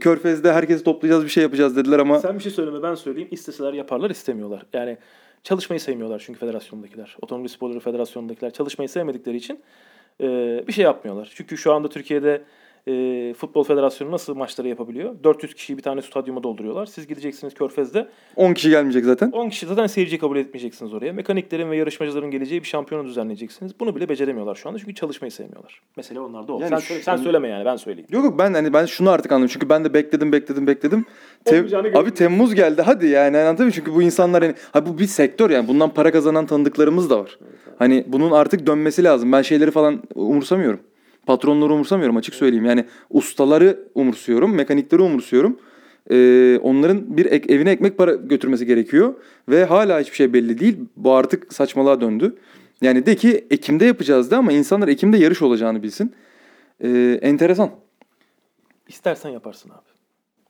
[0.00, 3.28] Körfez'de herkesi toplayacağız bir şey yapacağız dediler ama Sen bir şey söyleme ben söyleyeyim.
[3.30, 4.66] İsteseler yaparlar istemiyorlar.
[4.72, 4.96] Yani
[5.44, 7.16] çalışmayı sevmiyorlar çünkü federasyondakiler.
[7.22, 9.60] Otomobil Sporları Federasyonu'ndakiler çalışmayı sevmedikleri için
[10.20, 10.26] e,
[10.68, 11.32] bir şey yapmıyorlar.
[11.34, 12.42] Çünkü şu anda Türkiye'de
[12.88, 15.14] e, Futbol Federasyonu nasıl maçları yapabiliyor?
[15.24, 16.86] 400 kişiyi bir tane stadyuma dolduruyorlar.
[16.86, 19.30] Siz gideceksiniz Körfez'de 10 kişi gelmeyecek zaten.
[19.30, 21.12] 10 kişi zaten seyirci kabul etmeyeceksiniz oraya.
[21.12, 23.72] Mekaniklerin ve yarışmacıların geleceği bir şampiyonu düzenleyeceksiniz.
[23.80, 25.82] Bunu bile beceremiyorlar şu anda çünkü çalışmayı sevmiyorlar.
[25.96, 26.60] Mesele onlarda o.
[26.60, 28.08] Yani sen, şu- söyle- sen söyleme yani ben söyleyeyim.
[28.12, 29.48] Yok yok ben hani ben şunu artık anladım.
[29.52, 31.04] Çünkü ben de bekledim bekledim bekledim.
[31.44, 31.56] Te-
[31.98, 33.72] abi Temmuz geldi hadi yani anladın mı?
[33.72, 37.38] Çünkü bu insanlar hani ha bu bir sektör yani bundan para kazanan tanıdıklarımız da var.
[37.78, 39.32] Hani bunun artık dönmesi lazım.
[39.32, 40.80] Ben şeyleri falan umursamıyorum.
[41.32, 42.64] Patronları umursamıyorum açık söyleyeyim.
[42.64, 45.58] Yani ustaları umursuyorum, mekanikleri umursuyorum.
[46.10, 49.14] Ee, onların bir ek- evine ekmek para götürmesi gerekiyor
[49.48, 50.76] ve hala hiçbir şey belli değil.
[50.96, 52.36] Bu artık saçmalığa döndü.
[52.82, 56.12] Yani de ki Ekim'de yapacağız da ama insanlar Ekim'de yarış olacağını bilsin.
[56.80, 57.70] Ee, enteresan.
[58.88, 59.88] İstersen yaparsın abi.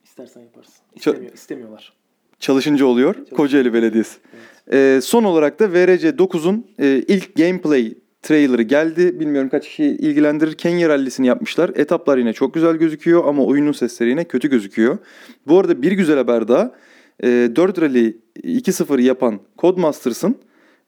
[0.04, 0.74] İstersen yaparsın.
[0.94, 1.92] İstemiyor, istemiyorlar.
[2.38, 4.18] çalışınca oluyor Kocaeli Belediyesi.
[4.72, 7.94] Ee, son olarak da VRC 9'un e, ilk gameplay
[8.28, 9.20] trailer'ı geldi.
[9.20, 10.52] Bilmiyorum kaç kişi ilgilendirir.
[10.52, 11.70] Kenya rallisini yapmışlar.
[11.74, 14.98] Etaplar yine çok güzel gözüküyor ama oyunun sesleri yine kötü gözüküyor.
[15.46, 16.72] Bu arada bir güzel haber daha.
[17.22, 17.26] E,
[17.56, 20.36] 4 rally 2-0 yapan Codemasters'ın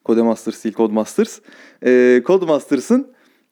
[0.06, 1.38] Codemasters değil Codemasters.
[1.86, 3.06] E, Codemasters'ın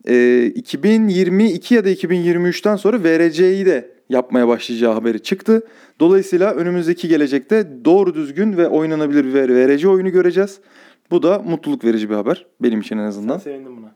[0.08, 5.62] e, 2022 ya da 2023'ten sonra VRC'yi de yapmaya başlayacağı haberi çıktı.
[6.00, 10.60] Dolayısıyla önümüzdeki gelecekte doğru düzgün ve oynanabilir bir VRC oyunu göreceğiz.
[11.10, 13.38] Bu da mutluluk verici bir haber benim için en azından.
[13.38, 13.92] sevindim buna.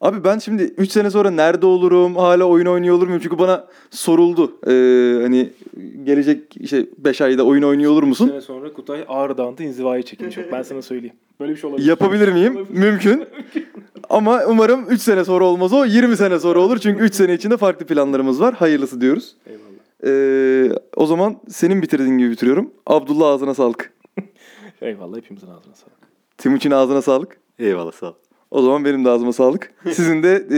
[0.00, 3.20] Abi ben şimdi 3 sene sonra nerede olurum, hala oyun oynuyor olur muyum?
[3.22, 4.56] Çünkü bana soruldu.
[4.66, 5.50] Ee, hani
[6.04, 8.28] gelecek işte 5 ayda oyun oynuyor olur musun?
[8.28, 10.38] sene sonra Kutay Ağrı Dağı'nda inzivaya çekilmiş.
[10.52, 11.16] Ben sana söyleyeyim.
[11.40, 11.88] Böyle bir şey olabilir.
[11.88, 12.66] Yapabilir miyim?
[12.70, 13.24] Mümkün.
[14.10, 16.78] Ama umarım 3 sene sonra olmaz o 20 sene sonra olur.
[16.78, 18.54] Çünkü 3 sene içinde farklı planlarımız var.
[18.54, 19.36] Hayırlısı diyoruz.
[19.46, 19.62] Eyvallah.
[20.06, 22.70] Ee, o zaman senin bitirdiğin gibi bitiriyorum.
[22.86, 23.92] Abdullah ağzına sağlık.
[24.82, 26.01] Eyvallah hepimizin ağzına sağlık.
[26.38, 27.36] Timuçin ağzına sağlık.
[27.58, 28.14] Eyvallah sağ ol.
[28.50, 29.72] O zaman benim de ağzıma sağlık.
[29.92, 30.56] Sizin de e,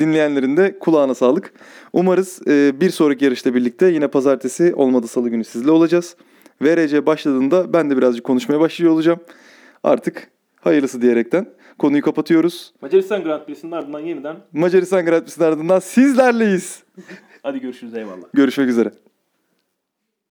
[0.00, 1.52] dinleyenlerin de kulağına sağlık.
[1.92, 6.16] Umarız e, bir sonraki yarışta birlikte yine pazartesi olmadı salı günü sizle olacağız.
[6.62, 9.20] VRC başladığında ben de birazcık konuşmaya başlıyor olacağım.
[9.84, 10.30] Artık
[10.60, 11.46] hayırlısı diyerekten
[11.78, 12.72] konuyu kapatıyoruz.
[12.80, 16.82] Macaristan Grand Prix'sinin ardından yeniden Macaristan Grand Prix'sinin ardından sizlerleyiz.
[17.42, 18.24] hadi görüşürüz eyvallah.
[18.34, 18.90] Görüşmek üzere.